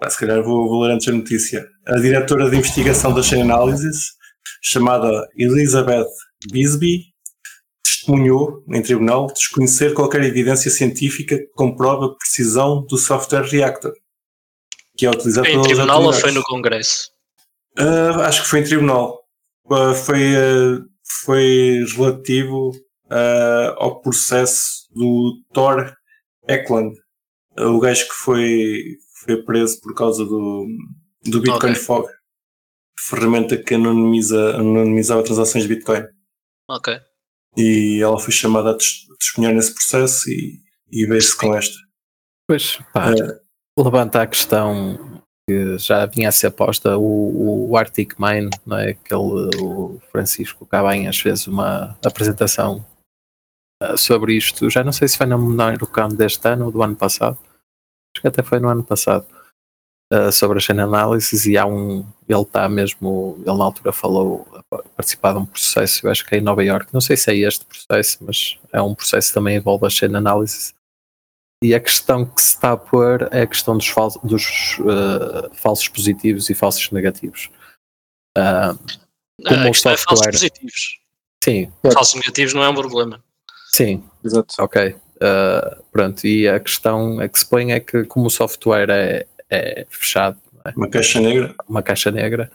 [0.00, 1.66] Pá, se calhar vou, vou ler antes a notícia.
[1.86, 4.12] A diretora de investigação da chain analysis,
[4.62, 6.08] chamada Elizabeth
[6.50, 7.04] Bisbee,
[8.06, 13.92] testemunhou em tribunal desconhecer qualquer evidência científica que comprove a precisão do software Reactor,
[14.96, 17.10] que é utilizado Em tribunal ou foi no Congresso?
[17.78, 19.20] Ah, acho que foi em tribunal.
[19.70, 20.80] Ah, foi, ah,
[21.24, 22.72] foi relativo
[23.10, 25.94] ah, ao processo do Thor
[26.48, 26.96] Eklund,
[27.56, 28.82] ah, o gajo que foi,
[29.24, 30.66] foi preso por causa do,
[31.24, 31.74] do Bitcoin Ok.
[31.74, 32.08] Fog,
[32.98, 36.04] ferramenta que anonimiza, anonimizava transações de Bitcoin.
[36.68, 36.98] Ok.
[37.56, 41.74] E ela foi chamada a tes- testemunhar nesse processo e, e veio-se com esta.
[42.48, 43.10] Pois, pá,
[43.78, 48.90] levanta a questão que já vinha a ser posta, o, o Arctic Mine, não é?
[48.90, 52.84] Aquele, o Francisco Cabanhas fez uma apresentação
[53.96, 57.38] sobre isto, já não sei se foi no Campo deste ano ou do ano passado,
[58.14, 59.26] acho que até foi no ano passado,
[60.12, 64.46] uh, sobre a chain analysis e há um, ele está mesmo, ele na altura falou,
[64.96, 67.36] participar de um processo, eu acho que é em Nova York, não sei se é
[67.36, 70.74] este processo, mas é um processo que também envolve a chain analysis.
[71.64, 75.88] E a questão que se está a pôr é a questão dos, dos uh, falsos
[75.88, 77.50] positivos e falsos negativos.
[78.36, 78.76] Uh,
[79.46, 81.00] como a questão é falsos positivos.
[81.42, 81.72] Sim.
[81.92, 83.24] Falsos negativos não é um problema.
[83.76, 84.54] Sim, exato.
[84.58, 84.96] Ok.
[85.16, 89.26] Uh, pronto, e a questão é que se põe é que como o software é,
[89.50, 90.72] é fechado, é?
[90.74, 92.50] uma caixa negra, uma caixa negra,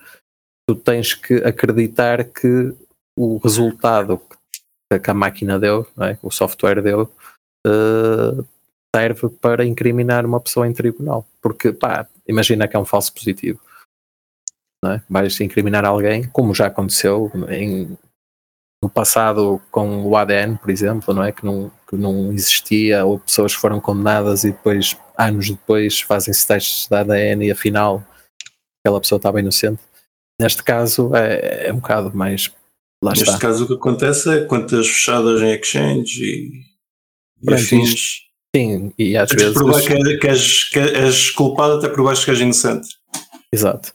[0.68, 2.74] tu tens que acreditar que
[3.16, 4.20] o resultado
[5.04, 6.18] que a máquina deu, é?
[6.24, 7.04] o software deu,
[7.68, 8.46] uh,
[8.96, 11.26] serve para incriminar uma pessoa em tribunal.
[11.40, 13.62] Porque, pá, imagina que é um falso positivo.
[14.84, 15.04] Não é?
[15.08, 17.96] Vais incriminar alguém, como já aconteceu em,
[18.84, 21.32] no passado com o ADN, por exemplo, não é?
[21.32, 26.88] Que não, que não existia, ou pessoas foram condenadas e depois, anos depois, fazem-se testes
[26.88, 28.04] de ADN e afinal
[28.84, 29.82] aquela pessoa estava inocente.
[30.40, 32.52] Neste caso é, é um bocado mais.
[33.04, 33.38] Lá Neste está.
[33.40, 36.52] caso o que acontece é quantas fechadas em exchange e,
[37.44, 38.22] e afins.
[38.56, 39.58] Sim, e às Tens vezes.
[39.58, 42.88] provar que, é, que, és, que és culpado até provar que és inocente.
[43.52, 43.94] Exato.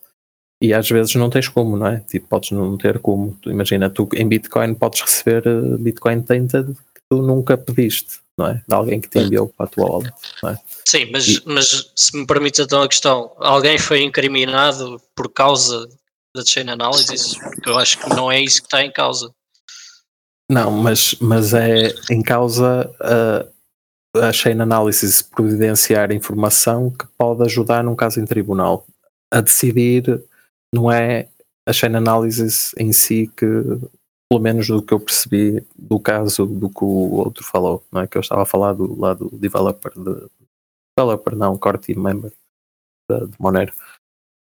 [0.63, 2.01] E às vezes não tens como, não é?
[2.01, 3.39] Tipo, podes não ter como.
[3.47, 8.63] Imagina, tu em Bitcoin podes receber eh, Bitcoin tainted que tu nunca pediste, não é?
[8.67, 10.59] De alguém que te enviou para a tua wallet, não é?
[10.89, 11.43] Sim, mas, e...
[11.45, 15.89] mas se me permite então a questão, alguém foi incriminado por causa
[16.35, 17.35] da chain analysis?
[17.35, 19.31] Porque eu acho que não é isso que está em causa.
[20.51, 27.83] Não, mas, mas é em causa uh, a chain analysis providenciar informação que pode ajudar
[27.83, 28.87] num caso em tribunal
[29.31, 30.23] a decidir
[30.75, 31.29] não é
[31.67, 33.47] a chain analysis em si que,
[34.31, 38.07] pelo menos do que eu percebi do caso do que o outro falou, não é?
[38.07, 40.29] Que eu estava a falar do lado do developer, de,
[40.97, 42.33] developer não, core team member
[43.11, 43.73] de, de Monero.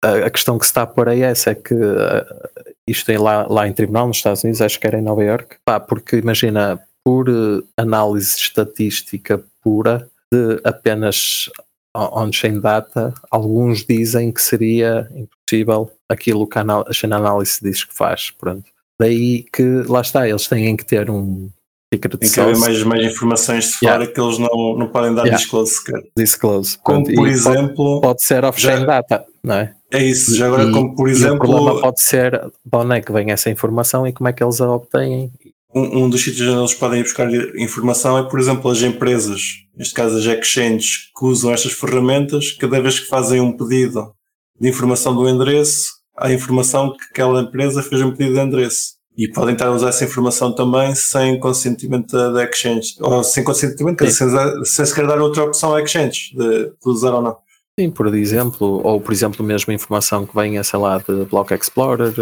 [0.03, 3.05] A, a, questão que se está a pôr aí é essa, é que uh, isto
[3.05, 5.79] tem lá, lá em tribunal nos Estados Unidos, acho que era em Nova York, pá,
[5.79, 11.49] porque imagina, por uh, análise estatística pura de apenas
[11.95, 16.62] on-chain data, alguns dizem que seria impossível aquilo que a
[17.04, 18.32] analysis diz que faz.
[18.32, 18.65] Pronto.
[18.99, 21.49] Daí que lá está, eles têm que ter um
[21.93, 24.13] secret Tem que haver mais, mais informações de fora yeah.
[24.13, 25.38] que eles não, não podem dar yeah.
[25.38, 26.02] disclose sequer.
[26.15, 26.78] Disclose.
[26.80, 27.15] Como Pronto.
[27.15, 27.76] por exemplo.
[27.76, 29.73] Pode, pode ser off-chain data, não é?
[29.91, 31.36] É isso, já agora, e, como por exemplo.
[31.36, 34.43] o problema pode ser de onde é que vem essa informação e como é que
[34.43, 35.32] eles a obtêm
[35.76, 39.41] um, um, dos sítios onde eles podem ir buscar informação é, por exemplo, as empresas,
[39.76, 44.13] neste caso as exchanges, que usam estas ferramentas, cada vez que fazem um pedido
[44.60, 48.93] de informação do endereço, há informação que aquela empresa fez um pedido de endereço.
[49.15, 52.95] E podem estar a usar essa informação também sem consentimento da exchange.
[52.99, 54.28] Ou sem consentimento, sem,
[54.65, 57.38] sem sequer dar outra opção à exchange de, de usar ou não.
[57.80, 62.13] Sim, por exemplo, ou por exemplo mesmo informação que venha, sei lá, de Block Explorers,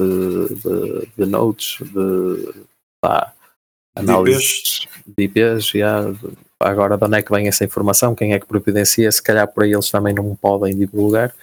[0.00, 2.64] de, de, de nodes, de
[3.00, 3.32] pá,
[3.96, 6.04] análise de IPs, já,
[6.60, 9.64] agora de onde é que vem essa informação, quem é que providencia, se calhar por
[9.64, 11.34] aí eles também não podem divulgar,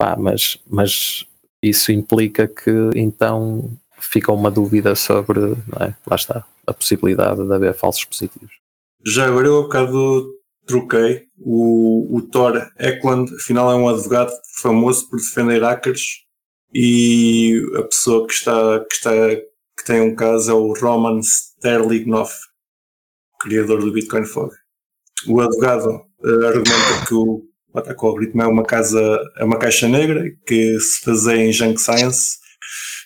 [0.00, 1.26] pá, mas, mas
[1.62, 5.94] isso implica que então fica uma dúvida sobre, é?
[6.06, 8.52] lá está, a possibilidade de haver falsos positivos.
[9.04, 15.08] Já agora eu há bocado troquei, o, o Thor Eklund afinal é um advogado famoso
[15.08, 16.24] por defender hackers
[16.74, 19.12] e a pessoa que está, que está
[19.78, 22.30] que tem um caso é o Roman Sterlignov,
[23.40, 24.52] criador do Bitcoin Fog.
[25.28, 27.44] O advogado uh, argumenta que o,
[27.82, 32.38] o algoritmo é uma, casa, é uma caixa negra que se baseia em junk science,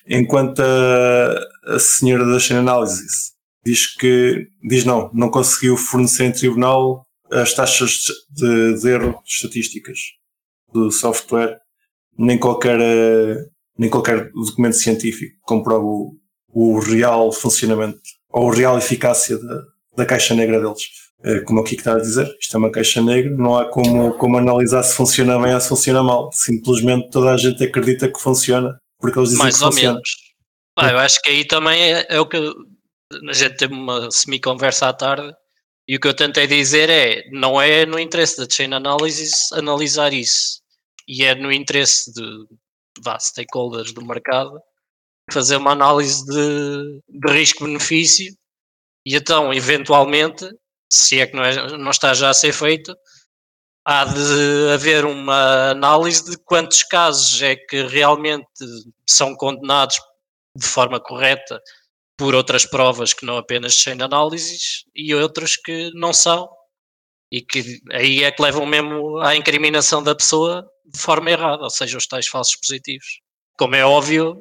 [0.08, 3.32] enquanto a, a senhora da chain analysis
[3.64, 7.98] diz que, diz não, não conseguiu fornecer em tribunal as taxas
[8.30, 9.98] de, de erro estatísticas
[10.72, 11.58] do software,
[12.18, 12.78] nem qualquer,
[13.78, 16.16] nem qualquer documento científico comprova o,
[16.52, 19.62] o real funcionamento ou a real eficácia da,
[19.96, 21.09] da caixa negra deles.
[21.22, 24.14] Eh, como o Kiko está a dizer, isto é uma caixa negra, não há como,
[24.14, 26.30] como analisar se funciona bem ou se funciona mal.
[26.32, 29.94] Simplesmente toda a gente acredita que funciona porque eles dizem Mais que ou funciona.
[29.94, 30.10] menos.
[30.78, 34.88] Ah, eu acho que aí também é, é o que a gente teve uma semi-conversa
[34.88, 35.34] à tarde
[35.86, 40.12] e o que eu tentei dizer é não é no interesse da chain analysis analisar
[40.12, 40.60] isso
[41.06, 42.46] e é no interesse de
[43.02, 44.58] vá, stakeholders do mercado
[45.30, 48.32] fazer uma análise de, de risco-benefício
[49.04, 50.48] e então, eventualmente,
[50.90, 52.94] se é que não, é, não está já a ser feito,
[53.84, 58.46] há de haver uma análise de quantos casos é que realmente
[59.08, 59.96] são condenados
[60.56, 61.60] de forma correta
[62.18, 66.48] por outras provas que não apenas chain análises e outros que não são
[67.32, 71.70] e que aí é que levam mesmo à incriminação da pessoa de forma errada, ou
[71.70, 73.20] seja, os tais falsos positivos.
[73.56, 74.36] Como é óbvio,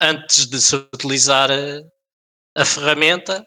[0.00, 3.44] antes de se utilizar a, a ferramenta,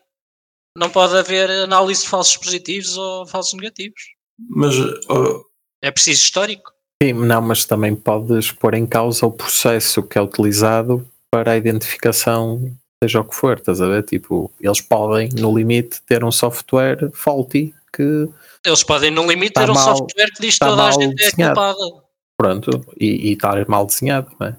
[0.80, 4.02] não pode haver análise de falsos positivos ou falsos negativos.
[4.50, 4.76] Mas
[5.10, 5.44] oh,
[5.82, 6.72] É preciso histórico.
[7.04, 11.58] Sim, não, mas também podes pôr em causa o processo que é utilizado para a
[11.58, 12.72] identificação,
[13.04, 14.04] seja o que for, estás a ver?
[14.04, 18.28] Tipo, eles podem, no limite, ter um software faulty que,
[18.66, 21.22] Eles podem, no limite, Está ter um mal- software que diz está toda a gente
[21.22, 21.56] é desenhado.
[21.56, 22.04] culpada.
[22.38, 24.56] pronto, e e está mal desenhado, não é?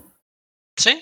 [0.79, 0.97] Sim.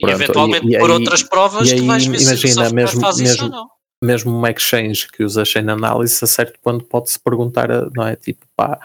[0.00, 2.54] E Pronto, eventualmente e- e por outras provas e tu vais ver se o imagina,
[2.54, 3.68] software mesmo- faz isso ou mesmo- não.
[4.02, 8.16] Mesmo uma exchange que usa chain analysis, a certo ponto pode-se perguntar, não é?
[8.16, 8.78] Tipo, pá,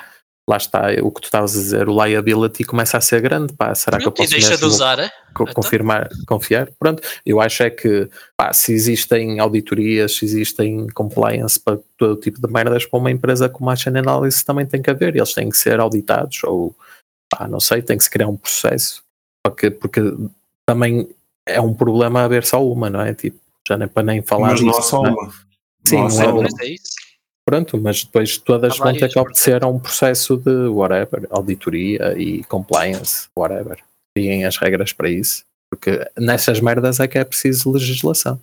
[0.48, 3.74] lá está o que tu estavas a dizer, o liability começa a ser grande, pá,
[3.74, 5.12] será que eu Pronto, e posso deixa de usar, é?
[5.32, 5.48] Então.
[5.48, 6.70] confirmar, confiar?
[6.78, 12.46] Pronto, eu acho é que, pá, se existem auditorias, se existem compliance para todo tipo
[12.46, 15.50] de merdas, para uma empresa como a chain analysis também tem que haver, eles têm
[15.50, 16.76] que ser auditados, ou,
[17.30, 19.04] pá, não sei, tem que se criar um processo,
[19.44, 20.02] porque, porque
[20.66, 21.10] também
[21.48, 23.14] é um problema haver só uma, não é?
[23.14, 25.14] Tipo, já nem para nem falar mas disso, só não é?
[25.14, 25.34] uma.
[25.88, 26.48] Sim, não só é- uma.
[26.62, 26.96] É isso.
[27.48, 32.44] Pronto, mas depois todas vão ter que obedecer a um processo de whatever, auditoria e
[32.46, 33.78] compliance, whatever.
[34.18, 35.44] Têm as regras para isso.
[35.72, 38.42] Porque nessas merdas é que é preciso legislação.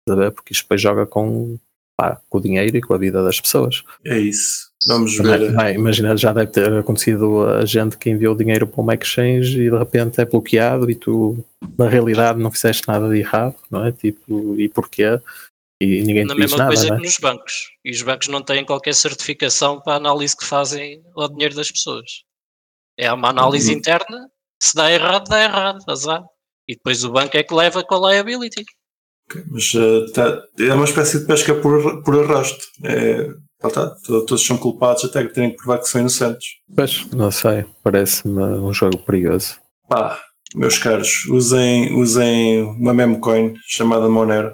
[0.00, 0.30] Estás a ver?
[0.32, 1.56] Porque isto depois joga com,
[1.96, 3.82] pá, com o dinheiro e com a vida das pessoas.
[4.04, 4.70] É isso.
[4.86, 5.56] Vamos Também- ver.
[5.56, 9.70] bem, imagina, já deve ter acontecido a gente que enviou dinheiro para uma exchange e
[9.70, 11.42] de repente é bloqueado e tu,
[11.78, 13.92] na realidade, não fizeste nada de errado, não é?
[13.92, 15.18] Tipo, e porquê?
[15.80, 16.98] E ninguém Na te diz mesma nada, coisa não é?
[16.98, 17.70] que nos bancos.
[17.84, 21.70] E os bancos não têm qualquer certificação para a análise que fazem ao dinheiro das
[21.70, 22.22] pessoas.
[22.98, 23.78] É uma análise Uhum.
[23.78, 24.28] interna.
[24.62, 25.78] Se dá errado, dá errado.
[25.88, 26.22] Azar.
[26.68, 28.64] E depois o banco é que leva com a liability.
[29.50, 32.64] Mas eh, tá- é uma espécie de pesca por, por arrasto.
[32.84, 33.28] É,
[33.60, 36.46] tá, to- todos são culpados até que terem que provar que são inocentes.
[36.74, 39.56] Pois, não sei, parece-me um jogo perigoso.
[39.88, 40.18] Pá,
[40.54, 44.52] meus caros, usem, usem uma memecoin chamada Monero.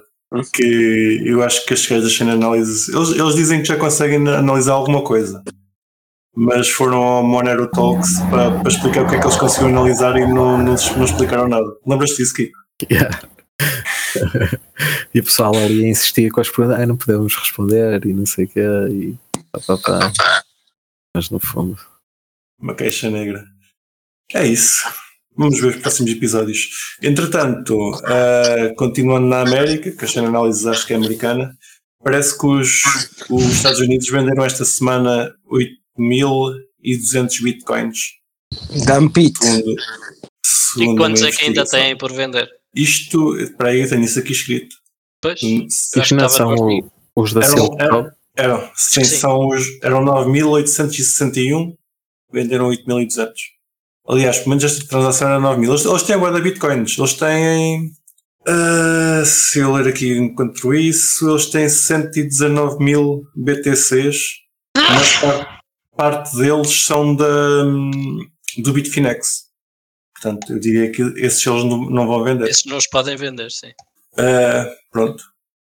[0.55, 4.17] Que eu acho que estes gajos da Chain Analysis, eles, eles dizem que já conseguem
[4.29, 5.43] analisar alguma coisa,
[6.37, 10.17] mas foram ao Monero Talks para, para explicar o que é que eles conseguiram analisar
[10.17, 11.67] e não, não, não explicaram nada.
[11.85, 12.57] Lembras-te disso, Kiko?
[12.89, 13.21] Yeah.
[15.15, 18.27] e o pessoal ali a insistir com as perguntas, "Ai, não podemos responder e não
[18.27, 19.17] sei o quê, e
[19.53, 20.13] pá, pá, pá.
[21.15, 21.77] Mas no fundo,
[22.61, 23.45] Uma caixa negra.
[24.33, 24.83] É isso.
[25.37, 26.69] Vamos ver os próximos episódios.
[27.03, 31.57] Entretanto, ah, continuando na América, que a Chain Analysis acho que é americana,
[32.05, 32.83] parece que os,
[33.31, 35.33] os Estados Unidos venderam esta semana
[35.99, 37.99] 8.200 bitcoins.
[38.71, 39.39] E Segundo, Dump it.
[40.45, 42.49] segundo quantos uma é que ainda têm por vender?
[42.75, 44.75] Isto, para aí, eu tenho isso aqui escrito.
[45.21, 45.43] Pois.
[45.43, 48.11] Hum, isto não estava são o- os da Silk eram- Road?
[48.37, 49.17] Eram, sim, Sim.
[49.17, 51.75] São os, eram 9.861,
[52.33, 53.33] venderam 8.200.
[54.09, 55.71] Aliás, pelo menos esta transação era 9.000.
[55.73, 57.91] Eles, eles têm agora bitcoins, eles têm.
[58.47, 64.17] ah, se eu ler aqui enquanto isso, eles têm 119 mil BTCs,
[64.77, 65.61] mas par-
[65.97, 67.63] parte deles são da,
[68.59, 69.50] do Bitfinex.
[70.21, 72.49] Portanto, eu diria que esses eles não, não vão vender.
[72.49, 73.73] Esses não os podem vender, sim.
[74.19, 75.23] Ah, pronto.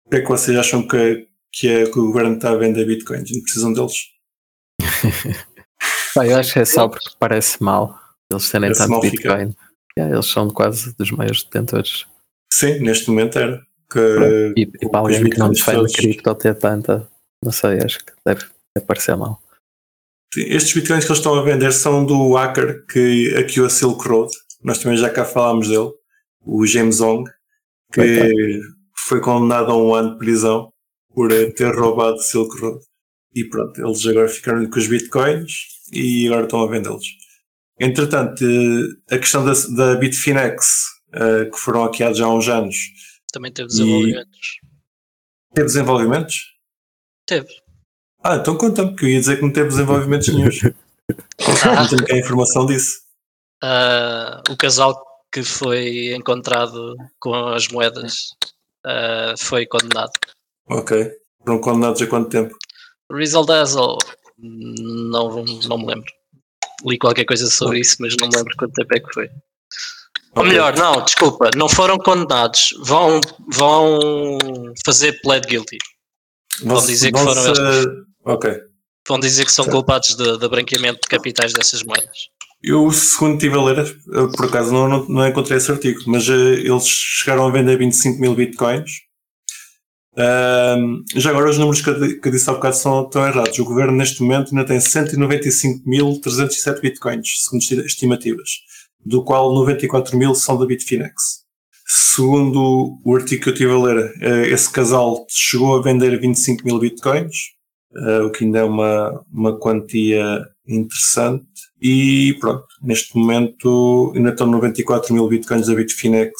[0.07, 2.85] O que é que vocês acham que, que, é, que o governo está a vender
[2.87, 3.31] bitcoins?
[3.33, 3.95] Não precisam deles?
[6.17, 7.99] Eu acho que é só porque parece mal
[8.31, 9.01] eles terem Parece tanto.
[9.01, 9.55] Bitcoin.
[9.99, 12.07] Yeah, eles são quase dos maiores detentores.
[12.53, 13.63] Sim, neste momento era.
[13.91, 17.09] Que, E, e para alguém que não defende todos- cripto ter tanta,
[17.45, 18.45] não sei, acho que deve,
[18.77, 19.41] deve parecer mal.
[20.37, 24.33] Estes bitcoins que eles estão a vender são do hacker que hackeou a Silk Road.
[24.63, 25.91] Nós também já cá falámos dele,
[26.41, 27.31] o James Ong,
[27.93, 28.61] que
[28.97, 30.73] foi condenado a um ano de prisão
[31.15, 32.85] por eh, ter roubado Silk Road.
[33.35, 35.53] E pronto, eles agora ficaram com os bitcoins
[35.93, 37.07] e agora estão a vendê-los.
[37.79, 42.77] Entretanto, eh, a questão da, da Bitfinex, eh, que foram hackeados há uns anos,
[43.33, 44.61] Também teve desenvolvimentos.
[45.55, 46.37] teve desenvolvimentos?
[47.27, 47.49] Teve.
[48.29, 50.61] Ah, então conta-me, que eu ia dizer que não teve desenvolvimentos nenhums.
[50.63, 53.01] não tenho cá a informação disso.
[53.63, 55.01] Ah, o casal
[55.33, 58.31] que foi encontrado com as moedas
[58.85, 60.13] ah, foi condenado.
[60.69, 61.13] Ok.
[61.45, 62.57] Foram condenados a quanto tempo?
[63.13, 63.99] Rizal Dazzle,
[64.39, 66.13] não, não me lembro.
[66.85, 69.31] Li qualquer coisa sobre isso, mas não me lembro quanto tempo é que foi.
[70.35, 74.39] Ou melhor, não, desculpa, não foram condenados, vão, vão
[74.85, 75.79] fazer plead guilty.
[76.63, 78.53] vão dizer que foram se- Ok.
[79.09, 79.77] Vão dizer que são Certo.
[79.77, 82.29] culpados de, de branqueamento de capitais dessas moedas.
[82.63, 83.97] Eu, segundo estive a ler,
[84.37, 86.33] por acaso não, não, não encontrei esse artigo, mas eh,
[86.65, 88.91] eles chegaram a vender 25 mil bitcoins
[90.19, 93.59] Um, já agora os números que eu, que eu disse há bocado são, estão errados.
[93.59, 98.49] O governo neste momento ainda tem 195.307 bitcoins, segundo estimativas,
[99.05, 101.45] do qual 94 mil são da Bitfinex.
[101.87, 106.65] Segundo o artigo que eu estive a ler, eh, esse casal chegou a vender 25
[106.65, 107.55] mil bitcoins,
[108.25, 111.47] o que ainda é uma, uma quantia interessante.
[111.81, 116.33] E pronto, neste momento ainda estão 94 mil bitcoins da Bitfinex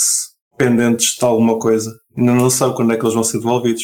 [0.57, 1.99] pendentes de alguma coisa.
[2.17, 3.83] Ainda não sabe quando é que eles vão ser devolvidos.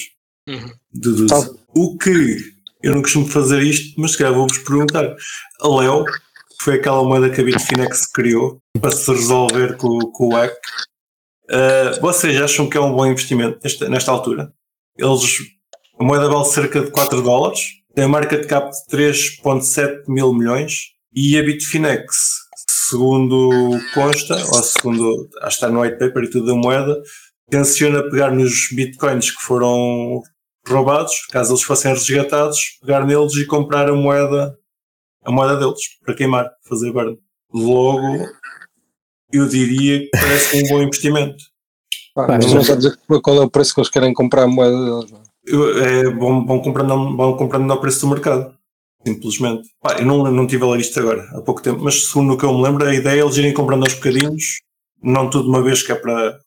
[0.49, 0.71] Uhum.
[0.93, 1.27] Deduzo.
[1.29, 1.51] Tá.
[1.75, 2.39] O que
[2.83, 5.15] eu não costumo fazer isto, mas se calhar vou-vos perguntar.
[5.61, 10.29] A Leo, que foi aquela moeda que a Bitfinex criou para se resolver com, com
[10.29, 10.53] o hack,
[11.51, 14.53] uh, vocês acham que é um bom investimento nesta, nesta altura?
[14.99, 15.39] Eles,
[16.03, 17.61] a moeda vale cerca de 4 dólares,
[17.95, 22.17] tem de cap de 3,7 mil milhões e a Bitfinex,
[22.69, 27.01] segundo consta, ou segundo, acho que está no white paper e tudo da moeda,
[27.49, 30.21] tenciona pegar nos bitcoins que foram
[30.67, 34.59] roubados, caso eles fossem resgatados, pegar neles e comprar a moeda,
[35.25, 37.17] a moeda deles, para queimar, fazer burn.
[37.55, 38.27] Logo,
[39.33, 41.45] eu diria que parece um bom investimento.
[42.17, 44.77] Mas não está a dizer qual é o preço que eles querem comprar a moeda
[44.77, 45.11] deles.
[45.13, 46.05] não é?
[46.11, 48.55] Vão, vão, comprando, vão comprando ao preço do mercado.
[49.07, 49.69] Simplesmente.
[49.81, 52.39] Pá, eu não, não tive a ler isto agora, há pouco tempo, mas segundo o
[52.39, 54.61] que eu me lembro, a ideia é eles irem comprando aos bocadinhos,
[55.03, 56.39] não tudo de uma vez, que é para,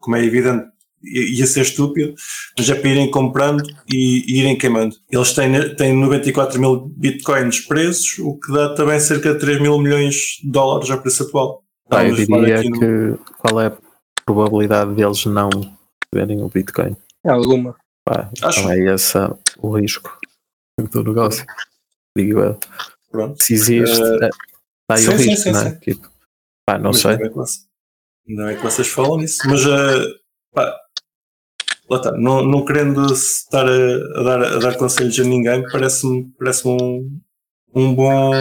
[0.00, 0.64] como é evidente,
[1.02, 2.12] ia ser estúpido,
[2.58, 4.96] mas é para irem comprando e, e irem queimando.
[5.08, 9.78] Eles têm, têm 94 mil bitcoins presos, o que dá também cerca de 3 mil
[9.78, 11.62] milhões de dólares ao preço atual.
[11.88, 13.76] Pá, eu diria aqui no- que qual é a
[14.26, 15.48] probabilidade deles não
[16.12, 16.96] verem o Bitcoin?
[17.24, 17.76] É alguma.
[18.10, 18.58] Pá, Acho.
[18.60, 19.16] então é esse
[19.58, 20.18] o risco
[20.90, 21.46] do negócio.
[22.16, 22.58] Digo eu.
[23.08, 23.40] Pronto.
[23.40, 25.70] Se existe, Eh, é, está aí o sim, sim, risco, sim, não é?
[25.70, 25.76] sim.
[25.78, 26.10] Tipo,
[26.66, 27.10] pá, não Mas sei.
[27.12, 27.66] Ainda bem, que vocês,
[28.28, 30.18] ainda bem que vocês falam nisso, mas uh,
[30.52, 30.76] pá,
[31.88, 36.32] lá está, não, não querendo estar a, a dar, a dar conselhos a ninguém, parece-me
[36.36, 37.16] parece um,
[37.72, 38.32] um bom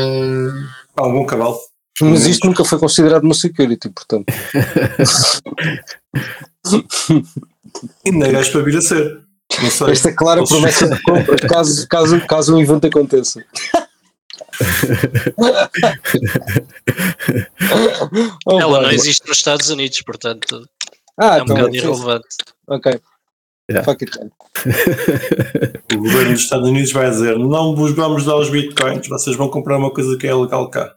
[0.96, 1.60] pá, um bom cavalo.
[2.02, 4.34] Mas isto nunca foi considerado uma security, portanto.
[8.06, 9.29] Ainda é gajo para vir a ser.
[9.62, 9.92] Não sei.
[9.92, 13.44] Esta é clara promessa de compra, caso, caso, caso um evento aconteça.
[18.46, 20.68] Oh, Ela não existe nos Estados Unidos, portanto
[21.18, 22.28] Ah, é um então, bocado irrelevante.
[22.68, 23.00] Ok.
[23.72, 23.86] Yeah.
[23.86, 24.32] Fuck it then.
[25.94, 29.50] O governo dos Estados Unidos vai dizer: não vos vamos dar os bitcoins, vocês vão
[29.50, 30.96] comprar uma coisa que é legal cá.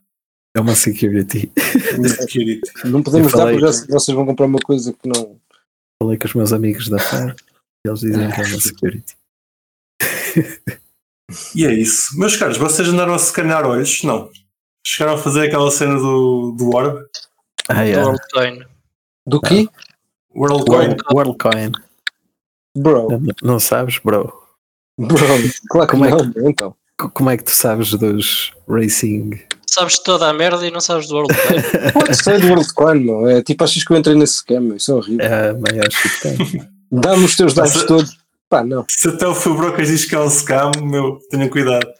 [0.54, 1.50] É uma security.
[1.96, 2.70] Uma security.
[2.84, 5.36] Não podemos dar porque vocês vão comprar uma coisa que não.
[6.02, 7.36] Falei com os meus amigos da FAR
[7.84, 9.16] eles dizem que é uma security.
[11.54, 12.18] E é isso.
[12.18, 14.02] Meus caros, vocês andaram a secanar olhos?
[14.02, 14.30] Não.
[14.86, 17.04] Chegaram a fazer aquela cena do, do Orb?
[17.68, 18.06] Ah, yeah.
[18.08, 18.64] Worldcoin.
[19.26, 19.68] Do quê?
[20.34, 20.88] WorldCoin?
[20.88, 21.72] World, WorldCoin.
[22.76, 24.32] Bro, Não, não sabes, bro?
[24.98, 25.16] bro,
[25.68, 26.74] claro que Como é não, então.
[26.98, 29.30] Co- Como é que tu sabes dos racing?
[29.68, 31.62] Sabes toda a merda e não sabes do Worldcoin.
[31.94, 33.28] Pode ser do WorldCoin, meu.
[33.28, 34.74] É tipo, achas que eu entrei nesse scam.
[34.76, 35.24] Isso é horrível.
[35.24, 36.68] É a maior shitcoin.
[36.92, 38.16] Dá-me os teus dados todos.
[38.48, 38.84] Pá, não.
[38.88, 41.86] Se até o Phil Brokers diz que é um scam, meu, tenham cuidado.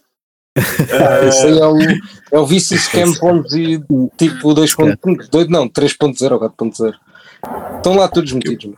[0.54, 1.78] Ah, Isso aí é o,
[2.32, 3.10] é o VC Scam
[4.18, 6.92] tipo 2.2, não, 3.0 ou 4.0.
[7.78, 8.76] Estão lá todos metidos, meu.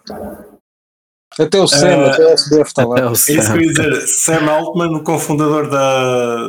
[1.36, 3.00] Até o SEM, Ah, até o SDF está lá.
[3.00, 3.60] É isso que eu Sam.
[3.60, 4.06] ia dizer.
[4.06, 6.46] Sam Altman, o cofundador da,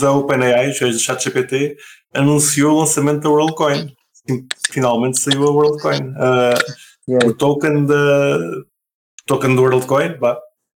[0.00, 1.76] da OpenAI, já do ChatGPT,
[2.14, 3.92] anunciou o lançamento da WorldCoin.
[4.70, 6.14] Finalmente saiu a WorldCoin.
[6.16, 6.54] Ah,
[7.10, 7.26] Yeah.
[7.26, 8.38] o token da
[9.26, 10.16] token do WorldCoin.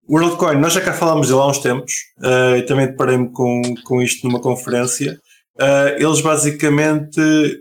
[0.07, 3.61] O WorldCoin, nós já cá falámos dele há uns tempos, ah, e também deparei-me com,
[3.85, 5.17] com isto numa conferência.
[5.57, 7.19] Ah, eles basicamente,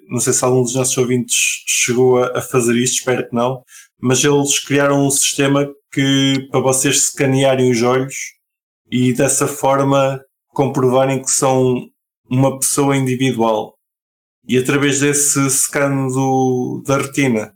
[0.09, 3.63] não sei se algum dos nossos ouvintes chegou a, a fazer isto, espero que não,
[4.01, 8.15] mas eles criaram um sistema que para vocês escanearem os olhos
[8.91, 11.89] e dessa forma comprovarem que são
[12.29, 13.75] uma pessoa individual.
[14.49, 17.55] E através desse scan do, da retina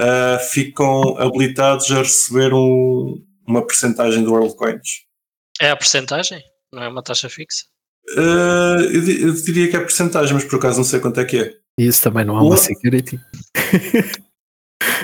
[0.00, 5.04] ah, ficam habilitados a receber um, uma percentagem do WorldCoins.
[5.60, 6.42] É a porcentagem?
[6.72, 7.64] Não é uma taxa fixa?
[8.16, 11.36] Ah, eu, eu diria que é percentagem, mas por acaso não sei quanto é que
[11.38, 11.54] é.
[11.78, 12.62] Isso também não é uma What?
[12.62, 13.20] security.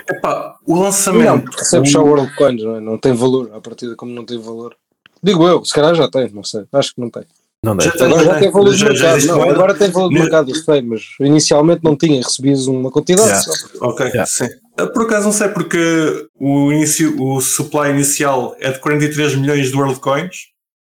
[0.09, 1.45] Epá, o Não, lançamento.
[1.45, 2.81] porque recebes só WorldCoins, não é?
[2.81, 3.51] Não tem valor.
[3.55, 4.75] A partir de como não tem valor.
[5.23, 6.65] Digo eu, se calhar já tem, não sei.
[6.73, 7.25] Acho que não tem.
[7.63, 7.91] Não Já.
[8.05, 9.17] Agora já tem valor de Já- já mercado.
[9.17, 12.23] existe Não, agora tem valor de mercado, sei, mas inicialmente não tinha.
[12.23, 13.43] Recebias uma quantidade Yeah.
[13.43, 13.69] só.
[13.89, 14.27] Ok, Yeah.
[14.27, 14.49] sim.
[14.79, 19.71] Ah, Por acaso não sei porque o, início, o supply inicial é de 43 milhões
[19.71, 20.37] de WorldCoins,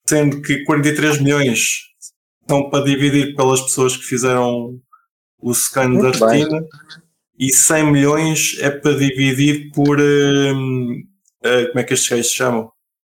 [0.07, 1.79] sendo que 43 milhões
[2.41, 4.79] estão para dividir pelas pessoas que fizeram
[5.41, 6.39] o scan Muito da bem.
[6.43, 6.65] retina
[7.37, 9.97] e 100 milhões é para dividir por.
[9.99, 11.03] hum,
[11.43, 12.71] ah, como é que estes gajos se chamam?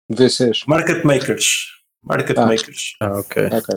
[0.09, 0.65] VCs.
[0.67, 1.67] Market makers.
[2.03, 2.45] Market Ah.
[2.45, 2.95] makers.
[3.01, 3.45] Ah, ok.
[3.47, 3.75] Ok.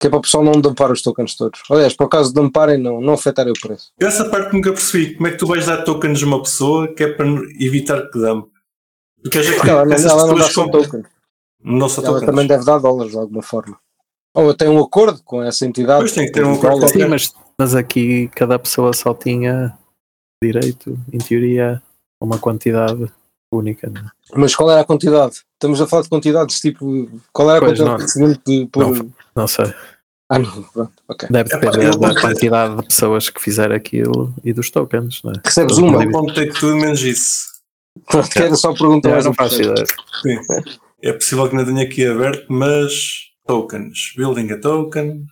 [0.00, 1.60] Que é para o pessoal não dampar os tokens todos.
[1.70, 3.92] Aliás, por acaso de damparem, não, não afetarem o preço.
[4.00, 5.14] Essa parte nunca percebi.
[5.14, 7.26] Como é que tu vais dar tokens a uma pessoa que é para
[7.60, 8.48] evitar que dump?
[9.22, 11.02] Porque às vezes Porque ela, essas ela não dá só compram- token.
[11.62, 12.26] Não só Ela tokens.
[12.30, 13.78] também deve dar dólares de alguma forma.
[14.34, 16.00] Ou tem um acordo com essa entidade.
[16.00, 16.88] Pois tem que ter um acordo.
[16.88, 19.76] Sim, mas, mas aqui cada pessoa só tinha
[20.42, 21.82] direito, em teoria,
[22.18, 23.12] a uma quantidade
[23.52, 23.90] única.
[23.90, 24.00] Não?
[24.00, 24.10] é?
[24.34, 25.42] Mas qual era a quantidade?
[25.54, 28.32] Estamos a falar de quantidades, tipo, qual era a Pois, quantidade não.
[28.46, 28.96] de por.
[28.96, 29.66] Não, não sei.
[30.30, 31.28] Ah, não, pronto, ok.
[31.30, 35.32] Deve Epá, depender eu- da quantidade de pessoas que fizeram aquilo e dos tokens, não
[35.32, 35.40] é?
[35.44, 36.02] Recebes uma.
[36.04, 37.50] Eu contei tudo menos isso.
[38.06, 39.84] Pronto, que era só perguntar mais não um faço ideia.
[41.02, 42.92] É possível que não tenha aqui aberto, mas
[43.46, 44.12] tokens.
[44.16, 45.24] Building a token.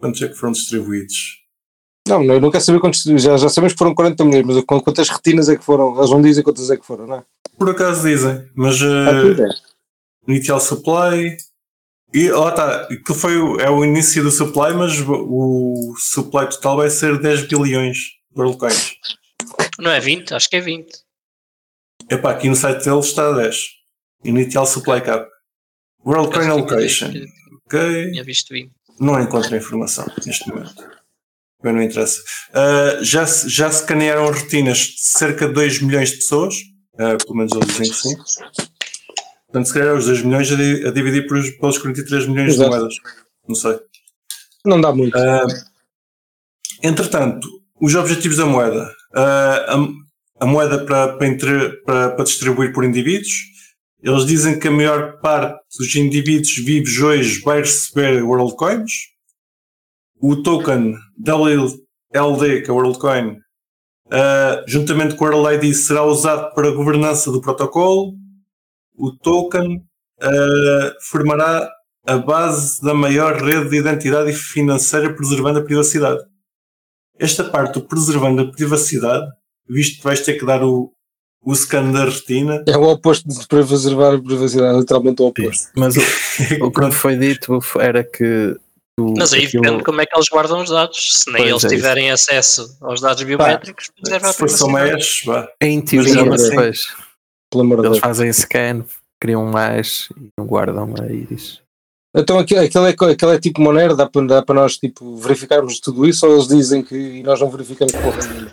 [0.00, 1.40] Quantos é que foram distribuídos?
[2.08, 3.02] Não, eu não quero saber quantos.
[3.04, 5.96] Já, já sabemos que foram 40 milhões, mas qu- quantas retinas é que foram?
[5.96, 7.22] Eles não dizem quantas é que foram, não é?
[7.56, 8.86] Por acaso dizem, mas uh,
[9.40, 9.48] é.
[10.26, 11.36] initial supply.
[12.14, 16.90] E lá está, que foi é o início do supply, mas o supply total vai
[16.90, 18.92] ser 10 bilhões de WorldCoins.
[19.78, 20.34] Não é 20?
[20.34, 20.90] Acho que é 20.
[22.10, 23.56] Epá, aqui no site deles está a 10.
[24.24, 25.28] Initial supply cap.
[26.04, 27.12] WorldCoin que allocation.
[27.66, 28.10] Ok.
[28.10, 28.70] Tinha visto 20.
[29.00, 30.74] Não encontro informação neste momento.
[31.62, 32.20] Bem, não interessa.
[32.50, 36.54] Uh, já, se- já se canearam retinas de cerca de 2 milhões de pessoas.
[36.94, 38.16] Uh, pelo menos eles dizem que sim.
[39.52, 42.70] Portanto, se calhar os 2 milhões a, di- a dividir pelos, pelos 43 milhões Exato.
[42.70, 42.94] de moedas.
[43.46, 43.78] Não sei.
[44.64, 45.14] Não dá muito.
[45.14, 45.46] Uh,
[46.82, 47.46] entretanto,
[47.80, 48.84] os objetivos da moeda.
[49.14, 49.88] Uh, a,
[50.40, 53.30] a moeda para, para, entre- para, para distribuir por indivíduos.
[54.02, 58.90] Eles dizem que a maior parte dos indivíduos vivos hoje vai receber WorldCoins.
[60.20, 63.32] O token WLD, que é o WorldCoin,
[64.06, 68.14] uh, juntamente com o WorldID, será usado para a governança do protocolo.
[68.96, 69.76] O token
[70.22, 71.70] uh, formará
[72.06, 76.20] a base da maior rede de identidade financeira preservando a privacidade.
[77.18, 79.26] Esta parte do preservando a privacidade,
[79.68, 80.92] visto que vais ter que dar o,
[81.44, 85.68] o scan da retina, É o oposto de para preservar a privacidade, literalmente o oposto.
[85.76, 86.00] Mas o,
[86.66, 88.56] o que me foi dito era que.
[88.98, 91.18] o- Mas aí aquilo- depende de como é que eles guardam os dados.
[91.22, 91.76] Se nem Pois eles é isso.
[91.76, 94.96] tiverem acesso aos dados biométricos, preserva a se for só privacidade.
[94.96, 95.48] mesh, vá.
[95.60, 96.56] Em teoria, Mas assim-
[97.52, 98.00] Pelo amor de eles Deus.
[98.00, 98.84] fazem scan,
[99.20, 101.60] criam mais e não guardam a íris.
[102.16, 106.04] Então aquele, aquele, é, é tipo Monero, dá para, dá para nós tipo, verificarmos tudo
[106.06, 108.52] isso ou eles dizem que e nós não verificamos porra nenhuma?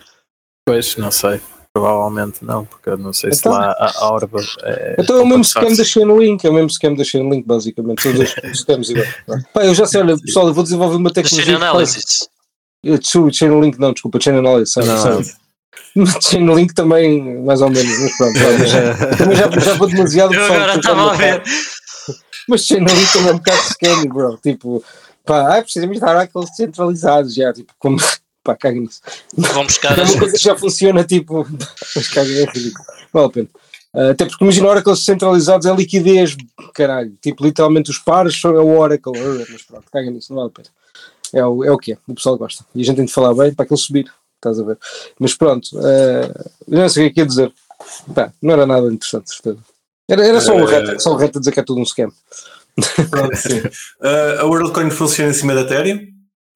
[0.68, 1.42] Pois, não sei.
[1.74, 4.96] Provavelmente não, porque eu não sei se Então- lá a, a Orba é.
[5.00, 5.84] Então é o mesmo scam da.
[5.84, 8.02] Chainlink, é o mesmo scam da Chainlink, basicamente.
[8.04, 8.32] Todos os
[8.62, 9.06] scams igual.
[9.54, 11.46] Pá, eu já sei, olha, pessoal, eu vou desenvolver uma tecnologia.
[11.46, 12.30] Chain Analysis.
[13.34, 14.74] Chainlink não, desculpa, Chain Analysis.
[14.74, 15.22] sabe, Não,
[15.74, 15.90] sabe.
[15.96, 18.38] Mas Chainlink também, mais ou menos, mas pronto.
[18.68, 21.44] já- também já, já vou demasiado Eu agora estava a ver.
[22.48, 24.38] Mas Chainlink também é um bocado scam, bro.
[24.42, 24.84] Tipo,
[25.26, 27.98] pá, ai, precisamos dar aqueles centralizados já, tipo, como.
[28.44, 29.02] Pá, caguem nisso.
[29.38, 31.46] Vão buscar É uma coisa que já funciona, tipo,
[31.96, 32.86] mas caguem, é ridículo.
[33.12, 33.48] Vale a pena.
[33.94, 36.38] Ah, até porque imagina Oracles centralizados é liquidez,
[36.74, 37.12] caralho.
[37.22, 39.12] Tipo, literalmente os pares são é o Oracle.
[39.18, 40.70] ah, Mas pronto, caguem nisso, não vale a pena.
[41.34, 42.66] É o, é o que é, o pessoal gosta.
[42.74, 44.10] E a gente tem de falar bem para aquele subir,
[44.40, 44.78] estás a ver.
[45.20, 47.54] Mas pronto, eu não sei o que é que ia dizer.
[48.14, 49.60] Pá, não era nada interessante, certeza.
[50.10, 51.86] Era, era só um Eh, reto, só um reto a dizer que é tudo um
[51.86, 52.10] scam.
[53.10, 53.60] Pronto, sim.
[53.60, 55.98] Uh, a WorldCoin funciona em cima da Ethereum.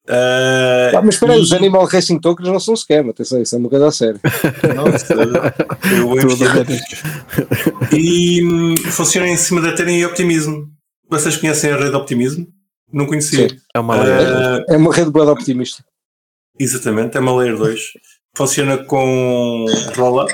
[0.06, 3.54] Uh, Ah, mas espera aí, e- os Animal Racing Tokens não são scam, atenção, isso
[3.54, 4.20] é uma coisa a sério.
[4.76, 6.16] Nossa, eu vou.
[7.92, 10.68] E hum, funciona em cima da Ethereum e Optimismo.
[11.08, 12.46] Vocês conhecem a rede Optimismo?
[12.92, 13.48] Não conhecia.
[13.48, 13.56] Sim.
[13.74, 13.96] É uma.
[13.96, 15.84] Uh, É uma rede boa optimista.
[16.58, 17.80] Exatamente, é uma Layer 2.
[18.36, 20.30] Funciona com rollup.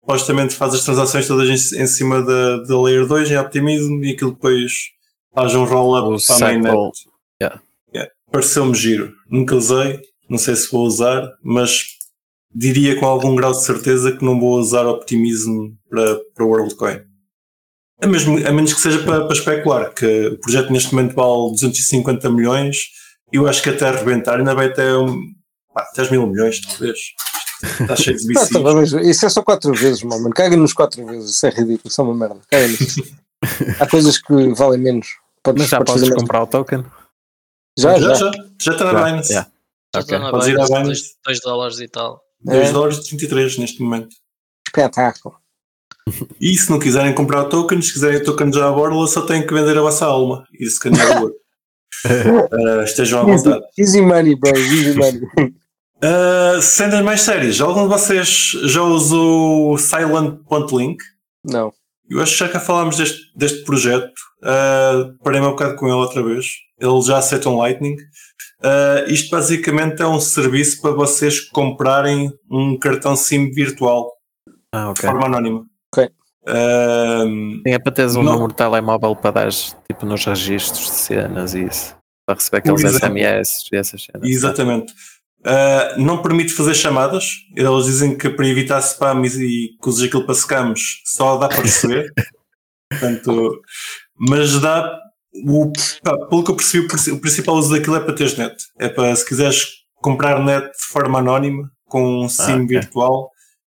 [0.00, 4.32] Supostamente faz as transações todas em, cima da, da Layer 2 em Optimismo e aquilo
[4.32, 4.72] depois
[5.34, 6.92] faz um rollup para a mainnet.
[7.40, 7.62] Yeah.
[7.94, 8.12] Yeah.
[8.30, 9.12] Pareceu-me giro.
[9.28, 11.84] Nunca usei, não sei se vou usar, mas
[12.54, 17.00] diria com algum grau de certeza que não vou usar Optimismo para, para WorldCoin.
[18.02, 21.50] A, mesmo, a menos que seja para, para especular, que o projeto neste momento vale
[21.52, 22.76] 250 milhões
[23.32, 25.16] eu acho que até arrebentar ainda vai até um,
[25.74, 26.98] pá, 10 mil milhões, talvez.
[27.80, 28.32] Está cheio de
[28.74, 30.22] mas isso é só quatro vezes, mano.
[30.22, 30.34] mano.
[30.34, 32.40] Caga nos quatro vezes, isso é ridículo, isso é uma merda.
[33.78, 35.06] Há coisas que valem menos.
[35.42, 36.84] Podes, Mas já podes podes comprar o token?
[37.78, 38.14] Já, já, já.
[38.14, 39.32] já, já está na Já, Binance.
[39.32, 39.50] yeah.
[39.94, 40.14] Já Ok.
[40.16, 41.14] está na Podes ir à Binance, Binance.
[41.24, 42.20] 2 dólares e tal.
[42.44, 42.72] 2 É.
[42.72, 44.08] dólares e 33 neste momento.
[44.66, 45.36] Espetáculo.
[46.40, 49.22] E se não quiserem comprar o token, se quiserem o token já à borla, só
[49.22, 51.34] têm que vender a vossa alma e escanear o ouro.
[52.06, 53.64] Uh, estejam à Easy, vontade.
[53.78, 54.56] easy money, bro.
[54.56, 55.20] Easy money.
[56.02, 60.96] Uh, cenas mais sérias, algum de vocês já usou Silent.link?
[61.44, 61.70] Não.
[62.08, 64.10] Eu acho que já cá falámos deste, deste projeto.
[64.42, 66.46] Uh, parei-me um bocado com ele outra vez.
[66.80, 67.96] Ele já aceita um Lightning.
[68.62, 74.10] Uh, isto basicamente é um serviço para vocês comprarem um cartão SIM virtual
[74.72, 75.02] Ah, de ok.
[75.10, 75.66] forma anónima.
[76.42, 78.32] Uh, Sim, é para teres um Não.
[78.32, 81.94] número de telemóvel para dar tipo nos registros de cenas e isso.
[82.26, 82.80] Para receber aqueles.
[82.82, 84.28] SMS e essas cenas.
[84.28, 84.92] Exatamente.
[85.40, 87.24] Uh, não permite fazer chamadas.
[87.56, 91.62] Eles dizem que para evitar spam e, que uses aquilo para scams só dá para
[91.62, 92.12] receber.
[92.90, 93.60] Portanto,
[94.18, 94.98] mas dá.
[95.46, 95.70] O,
[96.02, 98.54] pá, pelo que eu percebi, o princi- o principal uso daquilo é para teres net.
[98.78, 99.64] É para se quiseres
[99.94, 102.66] comprar net de forma anónima com um SIM ok.
[102.66, 103.30] virtual,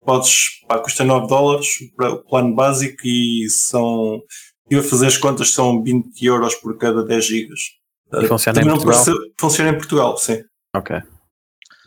[0.05, 1.67] podes, pá, custa 9 dólares
[1.99, 4.21] o plano básico e são.
[4.69, 7.59] Eu a fazer as contas são 20 euros por cada 10 gigas.
[8.13, 9.03] E funciona em Também não Portugal?
[9.05, 10.41] pareceu- funciona em Portugal, sim
[10.75, 10.95] Ok.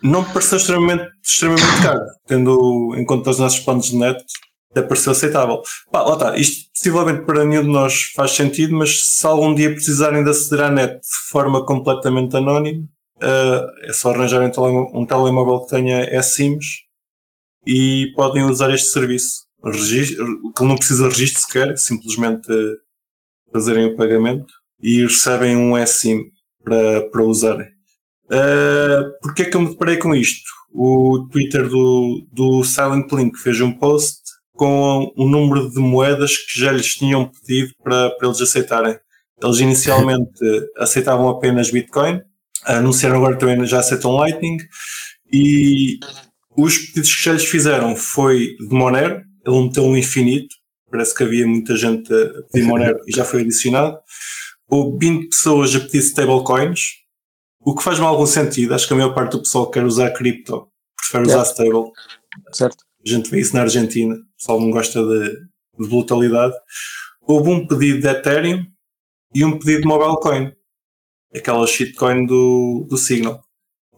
[0.02, 4.22] não me pareceu extremamente, extremamente caro, tendo em conta os nossos planos de net,
[4.70, 5.62] até pareceu aceitável.
[5.90, 9.70] Pá, lá está, isto possivelmente para nenhum de nós faz sentido, mas se algum dia
[9.72, 12.84] precisarem de aceder à net de forma completamente anónima,
[13.20, 16.64] eh, é só arranjarem um tele- um telemóvel que tenha eSIMs
[17.66, 19.46] e podem usar este serviço.
[19.64, 22.74] Registro, que não precisa de registro sequer, simplesmente eh,
[23.52, 24.46] fazerem o pagamento
[24.80, 26.22] e recebem um eSIM
[26.62, 27.66] para, para usarem.
[28.26, 30.48] Uh, Porquê é que eu me deparei com isto?
[30.72, 34.20] O Twitter do, do Silent Link fez um post
[34.52, 38.98] com um número de moedas que já lhes tinham pedido para, para eles aceitarem.
[39.42, 40.40] Eles inicialmente
[40.76, 42.20] aceitavam apenas Bitcoin,
[42.64, 44.58] anunciaram agora que também já aceitam Lightning
[45.32, 45.98] e
[46.58, 50.56] os pedidos que já lhes fizeram foi de Monero, ele meteu um infinito,
[50.90, 53.96] parece que havia muita gente a pedir Monero e já foi adicionado.
[54.68, 56.80] Houve 20 pessoas a pedir stablecoins,
[57.60, 58.74] o que faz-me algum sentido.
[58.74, 61.42] Acho que a maior parte do pessoal que quer usar cripto prefere Yeah.
[61.42, 61.92] usar stable.
[62.52, 62.84] Certo?
[63.06, 64.14] A gente vê isso na Argentina.
[64.16, 65.30] O pessoal não gosta de,
[65.78, 66.54] de volatilidade.
[67.22, 68.66] Houve um pedido de Ethereum
[69.32, 70.52] e um pedido de Mobile Coin.
[71.32, 73.42] Aquela shitcoin do, do Signal.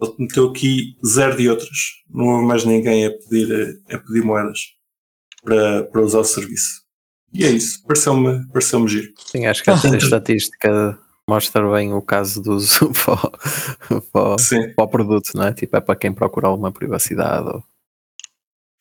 [0.02, 1.68] Ele meteu aqui zero de outras.
[2.08, 3.50] Não houve mais ninguém a pedir,
[3.88, 4.58] eh, a pedir moedas
[5.42, 6.82] para, para usar o serviço.
[7.32, 7.82] E é isso.
[7.86, 9.08] Pareceu-me pareceu giro.
[9.26, 10.98] Sim, acho que a estatística
[11.28, 13.14] mostra bem o caso do uso para,
[13.96, 15.52] o- para, o- para o produto, não é?
[15.52, 17.46] Tipo, é para quem procura alguma privacidade.
[17.48, 17.62] Ou...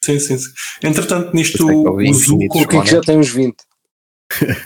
[0.04, 0.38] sim, sim.
[0.38, 0.50] sim.
[0.84, 3.56] Entretanto, nisto é o Zuko, O que já tem uns 20?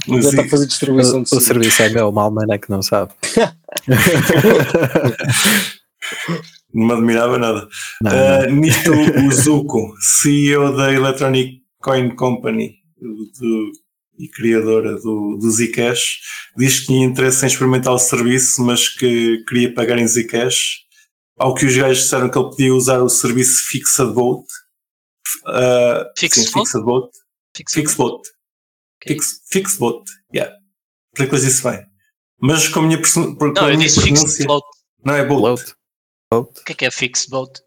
[0.08, 2.58] o Já está a fazer distribuição O, de o serviço é meu, mal man é
[2.58, 3.12] que não sabe.
[6.74, 7.68] Não me admirava nada.
[8.02, 13.72] Não, Uh, nisto, o Zuko, CEO da Electronic Coin Company do- do-
[14.20, 16.20] e criadora do, do Zcash,
[16.56, 20.84] diz que tinha interesse em experimentar o serviço, mas que queria pagar em Zcash.
[21.38, 24.46] Ao que os gajos disseram que ele podia usar o serviço Fixed Vote.
[25.48, 26.70] Uh, Fixed sim, Vote?
[26.70, 27.12] Fixed Vote.
[27.56, 28.30] Fixed Vote.
[29.02, 29.08] Ok.
[29.16, 30.12] Fix, fixed Vote.
[30.34, 30.56] Yeah.
[31.16, 31.80] Para que eu disse bem.
[32.40, 34.46] Mas com a minha, com a Não, minha fixed pronúncia.
[34.46, 34.66] float.
[35.04, 35.74] Não é Vote.
[36.34, 36.60] Float.
[36.60, 37.62] O que é que é fixed vote?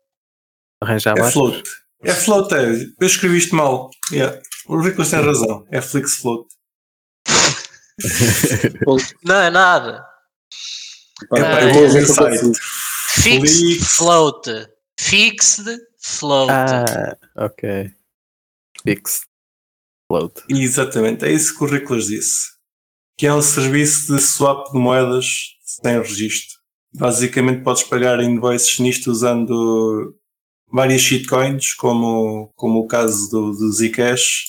[0.83, 1.33] Arranjar É mais.
[1.33, 1.63] float.
[2.03, 2.73] É float, é.
[3.01, 3.91] Eu escrevi isto mal.
[4.13, 4.41] Yeah.
[4.69, 5.67] O Ricolas tem razão.
[5.71, 6.49] É Flix Float.
[9.25, 10.07] Não é nada.
[11.35, 12.41] É, eu site.
[12.41, 12.61] confuso.
[13.15, 13.93] Fixed Flix.
[13.97, 14.51] float.
[15.01, 16.51] Fixed float.
[16.53, 17.91] Ah, ok.
[18.83, 19.23] Fixed.
[20.09, 20.43] Float.
[20.51, 21.25] Exatamente.
[21.25, 22.49] É isso que o Ricolas disse.
[23.19, 25.27] Que é um serviço de swap de moedas
[25.65, 26.56] sem registro.
[26.99, 30.15] Basicamente podes pagar invoices nisto usando
[30.73, 34.45] várias shitcoins, como, como o caso do, do Zcash,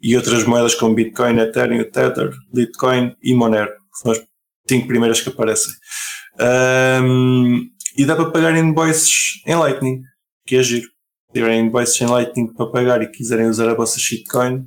[0.00, 4.22] e outras moedas como Bitcoin, Ethereum, Tether, Litecoin e Monero, são as
[4.68, 5.72] cinco primeiras que aparecem.
[6.38, 10.02] Ahm, e dá para pagar invoices em Lightning,
[10.46, 10.86] que é giro.
[10.86, 14.64] Se tiverem invoices em Lightning para pagar e quiserem usar a vossa shitcoin,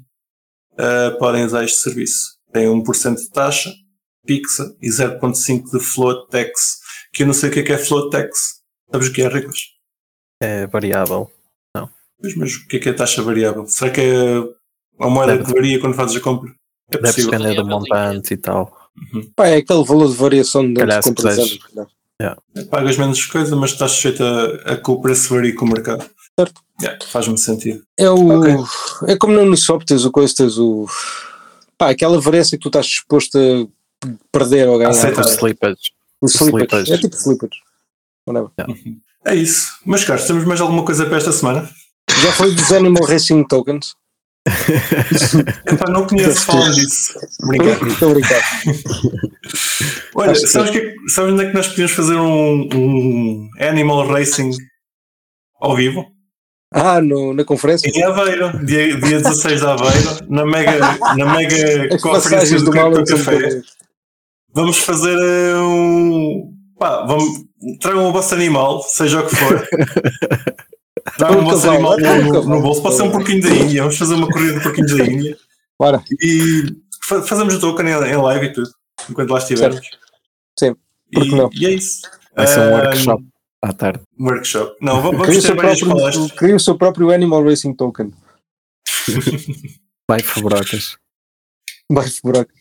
[0.77, 2.37] ah, podem usar este serviço.
[2.51, 3.71] Tem 1% de taxa
[4.25, 6.79] fixa e 0.5% de float tax,
[7.13, 8.61] que eu não sei o que é que é float tax.
[8.91, 9.59] Sabes o que é, Ricos?
[10.41, 11.31] É variável.
[12.21, 13.65] Pois, mas o que é que é taxa variável?
[13.67, 14.37] Será que é
[14.99, 16.51] a moeda Deve- que varia quando fazes a compra?
[16.91, 17.31] É Deve possível.
[17.31, 18.77] depender do Variável, montante e tal.
[19.35, 21.57] Pá, é aquele valor de variação de se contratações.
[21.57, 25.69] puderes- Pagas menos coisa, mas estás sujeito a, a que o preço varie com o
[25.69, 26.07] mercado.
[26.39, 26.61] Certo.
[26.79, 27.83] Yeah, Faz-me sentido.
[27.97, 28.39] É o.
[28.39, 28.53] Ok.
[29.07, 30.85] É como no Uniswap tens o coisa, tens o.
[31.77, 33.67] Pá, aquela variância que tu estás disposto a
[34.31, 34.91] perder ou ganhar.
[34.91, 35.25] Aceitar.
[35.25, 35.91] Os slippage.
[36.21, 36.83] O slippage.
[36.85, 36.93] slippage.
[36.93, 37.17] É tipo.
[38.27, 38.51] Whatever.
[39.25, 39.73] É isso.
[39.85, 41.69] Mas, caros, temos mais alguma coisa para esta semana?
[42.21, 43.95] Já foi dos Animal Racing Tokens.
[45.67, 47.13] Epá, não conheço, falam disso.
[47.43, 47.87] Obrigado.
[47.87, 48.41] Estou a brincar.
[50.15, 54.51] Olha, sabes, que, sabes onde é que nós podíamos fazer um, um Animal Racing
[55.59, 56.05] ao vivo?
[56.73, 57.87] Ah, no, na conferência?
[57.93, 60.79] Em Aveiro, dia, dia 16 de Aveiro, na mega,
[61.15, 63.61] na mega conferência do do Café.
[64.53, 66.53] Vamos fazer eh, um.
[66.77, 67.45] Pá, vamos,
[67.79, 69.67] tragam o vosso animal, seja o que for.
[71.17, 72.81] Tragam o vosso animal no, no bolso.
[72.81, 73.81] Pode ser um porquinho da Índia.
[73.83, 75.37] Vamos fazer uma corrida de porquinhos da Índia.
[75.79, 76.03] Bora.
[76.21, 76.63] E
[77.07, 78.69] fa- fazemos o token em, em live e tudo,
[79.09, 79.81] enquanto lá estivermos.
[80.59, 80.75] Sim,
[81.11, 81.49] por que E, não?
[81.53, 82.01] e é isso.
[82.35, 83.23] Vai ser um workshop
[83.63, 84.01] à tarde.
[84.19, 84.75] um workshop.
[84.81, 86.31] Não, va- Cria o, vamos ter seu várias próprio, palestras.
[86.37, 88.11] cria o seu próprio Animal Racing Token.
[90.09, 90.97] Vai Fabrocas.
[91.89, 92.51] Vai buraco.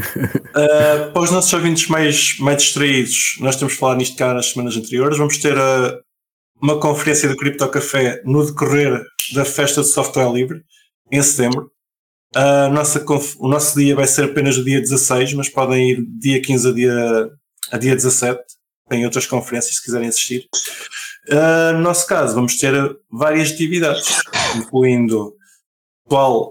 [0.00, 4.76] Uh, para os nossos ouvintes mais, mais distraídos, nós temos falado nisto cá nas semanas
[4.76, 5.18] anteriores.
[5.18, 6.00] Vamos ter uh,
[6.60, 10.62] uma conferência do Crypto Café no decorrer da festa de software livre,
[11.10, 11.70] em setembro.
[12.34, 13.04] A nossa
[13.38, 16.72] o nosso dia vai ser apenas o dia 16, mas podem ir dia 15 a
[16.72, 17.30] dia,
[17.70, 18.40] a dia 17.
[18.88, 20.48] Tem outras conferências se quiserem assistir.
[21.28, 22.72] Uh, no nosso caso, vamos ter
[23.10, 24.22] várias atividades,
[24.56, 25.34] incluindo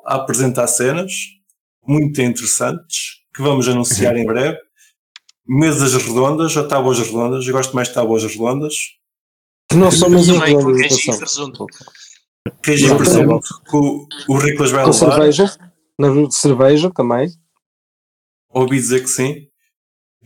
[0.05, 1.11] a apresentar cenas
[1.85, 4.57] muito interessantes que vamos anunciar em breve.
[5.47, 7.45] Mesas redondas ou tábuas redondas.
[7.45, 8.73] Eu gosto mais de tábuas redondas.
[9.73, 11.65] Não são mesas redondas, queijo e presunto.
[12.63, 15.11] Queijo e presunto que o, o Riclas vai Com levar.
[15.11, 15.57] cerveja.
[15.97, 17.29] Na cerveja também.
[18.49, 19.47] Ouvi dizer que sim.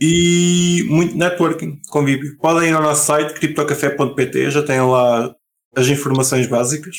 [0.00, 2.36] E muito networking, convívio.
[2.38, 5.34] Podem ir ao nosso site criptocafé.pt, já têm lá
[5.74, 6.96] as informações básicas.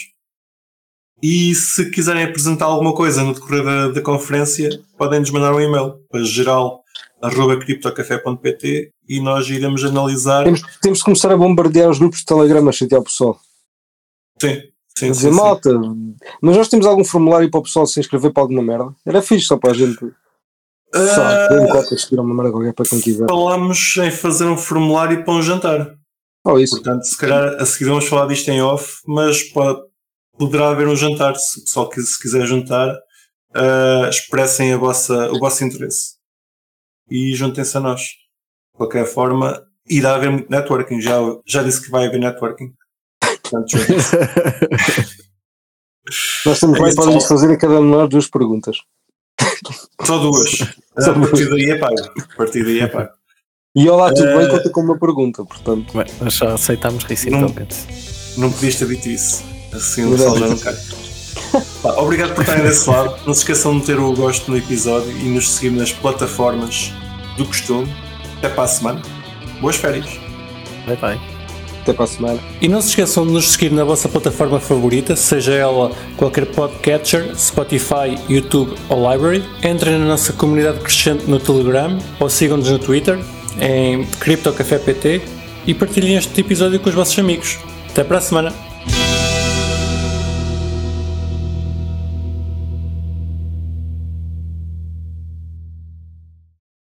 [1.21, 5.59] E se quiserem apresentar alguma coisa no decorrer da, da conferência, podem nos mandar um
[5.59, 10.43] e-mail para geral.criptocafé.pt e nós iremos analisar.
[10.43, 13.39] Temos, temos de começar a bombardear os grupos de Telegram a chatear o pessoal.
[14.39, 14.61] Sim, sim,
[15.07, 15.35] sim, dizer, sim.
[15.35, 15.71] malta,
[16.41, 18.93] mas nós temos algum formulário para o pessoal se inscrever para alguma merda?
[19.05, 19.97] Era fixe só para a gente.
[20.93, 23.27] Só, Ah, seguir uma merda qualquer para quem quiser.
[23.27, 25.95] falámos em fazer um formulário para um jantar.
[26.45, 26.75] Oh, isso.
[26.75, 29.81] Portanto, se calhar a seguir vamos falar disto em off, mas pode,
[30.37, 31.35] poderá haver um jantar.
[31.35, 32.95] Se o pessoal que se quiser juntar,
[33.55, 36.15] ah, expressem a vossa, o vosso interesse
[37.09, 38.01] e juntem-se a nós.
[38.01, 41.01] De qualquer forma, irá haver muito networking.
[41.01, 42.73] Já, já disse que vai haver networking.
[43.41, 44.15] Portanto, juntem-se.
[46.45, 47.19] Nós estamos É pessoal.
[47.21, 48.77] fazer a cada um de nós duas perguntas.
[50.05, 50.51] Só duas.
[50.97, 51.95] Só A partir daí é pago.
[52.33, 53.09] A partir daí é pago.
[53.75, 54.45] E olá, tudo bem?
[54.45, 55.93] Eh, Conta com uma pergunta, portanto.
[55.97, 57.53] Bem, Mas só aceitamos Racing Não.
[58.37, 59.43] Não podias ter dito isso.
[59.73, 60.75] Assim o pessoal já não cai.
[61.81, 63.15] Pá, obrigado por estarem desse lado.
[63.25, 66.91] Não se esqueçam de meter o gosto no episódio e nos seguir nas plataformas
[67.37, 67.87] do costume.
[68.37, 69.01] Até para a semana.
[69.61, 70.05] Boas férias.
[70.85, 71.19] Bye bye.
[71.81, 72.39] Até para a semana.
[72.61, 77.33] E não se esqueçam de nos seguir na vossa plataforma favorita, seja ela qualquer podcatcher,
[77.37, 79.43] Spotify, YouTube ou Library.
[79.63, 83.17] Entrem na nossa comunidade crescente no Telegram ou sigam-nos no Twitter
[83.59, 85.21] em CryptoCafépt
[85.65, 87.57] e partilhem este episódio com os vossos amigos.
[87.89, 88.53] Até para a semana!